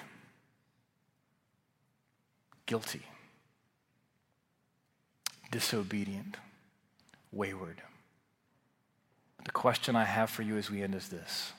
Guilty, 2.66 3.04
disobedient, 5.52 6.38
wayward. 7.32 7.82
The 9.44 9.52
question 9.52 9.96
I 9.96 10.04
have 10.04 10.32
for 10.32 10.42
you 10.42 10.58
as 10.58 10.72
we 10.72 10.82
end 10.82 10.96
is 10.96 11.10
this 11.10 11.54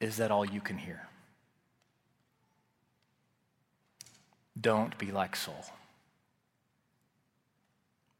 Is 0.00 0.18
that 0.18 0.30
all 0.30 0.44
you 0.44 0.60
can 0.60 0.76
hear? 0.76 1.08
Don't 4.58 4.96
be 4.98 5.10
like 5.10 5.36
Saul. 5.36 5.66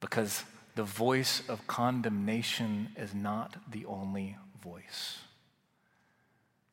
Because 0.01 0.45
the 0.75 0.85
voice 0.85 1.43
of 1.49 1.67
condemnation 1.67 2.89
is 2.97 3.15
not 3.15 3.57
the 3.71 3.87
only 3.87 4.37
voice. 4.63 5.19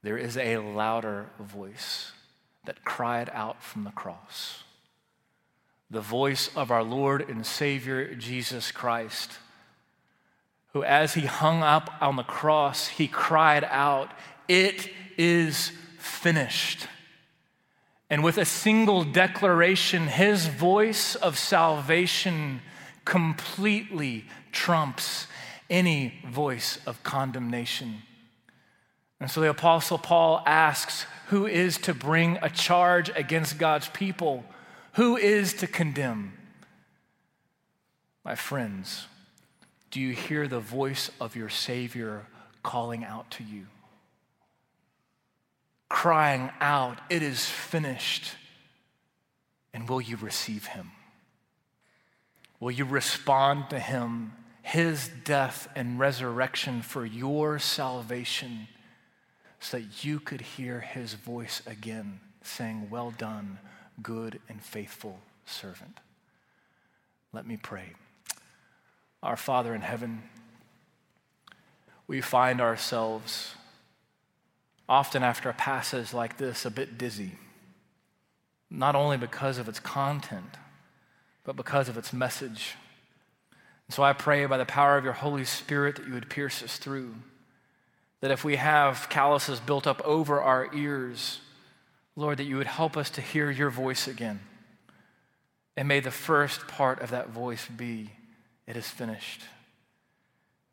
There 0.04 0.18
is 0.18 0.36
a 0.38 0.58
louder 0.58 1.28
voice 1.40 2.12
that 2.66 2.84
cried 2.84 3.32
out 3.34 3.64
from 3.64 3.86
the 3.86 3.92
cross. 3.92 4.64
The 5.90 6.02
voice 6.02 6.50
of 6.56 6.72
our 6.72 6.84
Lord 6.84 7.30
and 7.30 7.46
Savior 7.46 8.14
Jesus 8.14 8.72
Christ, 8.72 9.32
who, 10.74 10.84
as 10.84 11.14
he 11.14 11.22
hung 11.22 11.64
up 11.64 11.90
on 12.02 12.18
the 12.18 12.24
cross, 12.24 12.88
he 12.88 13.08
cried 13.08 13.64
out, 13.64 14.12
It 14.50 14.90
is 15.18 15.72
finished. 15.98 16.88
And 18.10 18.24
with 18.24 18.38
a 18.38 18.46
single 18.46 19.06
declaration, 19.06 20.08
his 20.08 20.48
voice 20.48 21.16
of 21.16 21.38
salvation 21.38 22.62
completely 23.06 24.26
trumps 24.52 25.28
any 25.70 26.22
voice 26.28 26.80
of 26.86 27.02
condemnation. 27.04 28.04
And 29.20 29.30
so 29.32 29.42
the 29.42 29.50
Apostle 29.50 29.98
Paul 29.98 30.44
asks 30.46 31.06
who 31.28 31.48
is 31.48 31.78
to 31.80 31.94
bring 31.94 32.38
a 32.42 32.50
charge 32.50 33.10
against 33.16 33.58
God's 33.58 33.88
people? 33.90 34.44
Who 34.94 35.18
is 35.18 35.54
to 35.56 35.68
condemn? 35.68 36.34
My 38.24 38.36
friends, 38.36 39.08
do 39.90 40.00
you 40.00 40.14
hear 40.14 40.48
the 40.48 40.60
voice 40.60 41.10
of 41.20 41.36
your 41.36 41.50
Savior 41.50 42.28
calling 42.62 43.04
out 43.04 43.32
to 43.32 43.44
you? 43.44 43.66
Crying 45.90 46.52
out, 46.60 47.00
It 47.10 47.24
is 47.24 47.46
finished. 47.46 48.36
And 49.74 49.90
will 49.90 50.02
you 50.02 50.18
receive 50.18 50.68
him? 50.68 50.92
Will 52.60 52.72
you 52.72 52.86
respond 52.86 53.72
to 53.72 53.80
him, 53.80 54.34
his 54.62 55.10
death 55.26 55.68
and 55.76 56.00
resurrection 56.00 56.82
for 56.82 57.06
your 57.06 57.60
salvation, 57.60 58.68
so 59.64 59.78
that 59.78 60.04
you 60.04 60.20
could 60.20 60.42
hear 60.42 60.82
his 60.82 61.14
voice 61.14 61.62
again 61.66 62.20
saying, 62.42 62.90
Well 62.90 63.12
done, 63.12 63.60
good 64.02 64.42
and 64.50 64.62
faithful 64.62 65.20
servant? 65.46 66.00
Let 67.32 67.48
me 67.48 67.58
pray. 67.58 67.94
Our 69.22 69.38
Father 69.38 69.74
in 69.74 69.82
heaven, 69.82 70.24
we 72.08 72.20
find 72.20 72.60
ourselves 72.60 73.56
often 74.90 75.24
after 75.24 75.50
a 75.50 75.54
passage 75.54 76.14
like 76.14 76.38
this 76.38 76.66
a 76.66 76.72
bit 76.72 76.98
dizzy, 76.98 77.32
not 78.70 78.96
only 78.96 79.16
because 79.16 79.58
of 79.58 79.70
its 79.70 79.80
content 79.80 80.58
but 81.44 81.56
because 81.56 81.90
of 81.90 81.98
its 81.98 82.14
message. 82.14 82.76
And 83.88 83.94
so 83.94 84.04
I 84.04 84.14
pray 84.14 84.46
by 84.46 84.58
the 84.58 84.66
power 84.66 84.98
of 84.98 85.04
your 85.04 85.14
Holy 85.14 85.46
Spirit 85.46 85.98
that 85.98 86.08
you 86.08 86.14
would 86.14 86.30
pierce 86.30 86.64
us 86.64 86.78
through. 86.78 87.16
That 88.24 88.32
if 88.32 88.46
we 88.46 88.56
have 88.56 89.10
calluses 89.10 89.60
built 89.60 89.86
up 89.86 90.02
over 90.06 90.40
our 90.40 90.74
ears, 90.74 91.42
Lord, 92.16 92.38
that 92.38 92.46
you 92.46 92.56
would 92.56 92.68
help 92.68 92.96
us 92.96 93.10
to 93.12 93.22
hear 93.22 93.52
your 93.52 93.70
voice 93.70 94.08
again. 94.08 94.40
And 95.76 95.90
may 95.90 96.00
the 96.00 96.10
first 96.10 96.68
part 96.70 97.02
of 97.02 97.10
that 97.10 97.32
voice 97.32 97.68
be, 97.68 98.12
It 98.66 98.78
is 98.78 98.88
finished. 98.88 99.42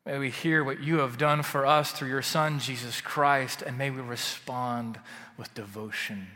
May 0.05 0.17
we 0.17 0.29
hear 0.29 0.63
what 0.63 0.79
you 0.79 0.99
have 0.99 1.17
done 1.17 1.43
for 1.43 1.65
us 1.65 1.91
through 1.91 2.07
your 2.07 2.21
Son, 2.21 2.59
Jesus 2.59 3.01
Christ, 3.01 3.61
and 3.61 3.77
may 3.77 3.89
we 3.89 3.99
respond 3.99 4.99
with 5.37 5.53
devotion 5.53 6.27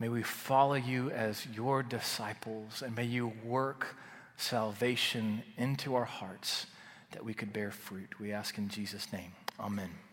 May 0.00 0.08
we 0.08 0.22
follow 0.22 0.74
you 0.74 1.10
as 1.10 1.46
your 1.54 1.82
disciples, 1.82 2.82
and 2.82 2.96
may 2.96 3.04
you 3.04 3.32
work 3.44 3.96
salvation 4.36 5.42
into 5.56 5.94
our 5.94 6.04
hearts 6.04 6.66
that 7.12 7.24
we 7.24 7.32
could 7.32 7.52
bear 7.52 7.70
fruit. 7.70 8.18
We 8.18 8.32
ask 8.32 8.58
in 8.58 8.68
Jesus' 8.68 9.12
name. 9.12 9.32
Amen. 9.60 10.03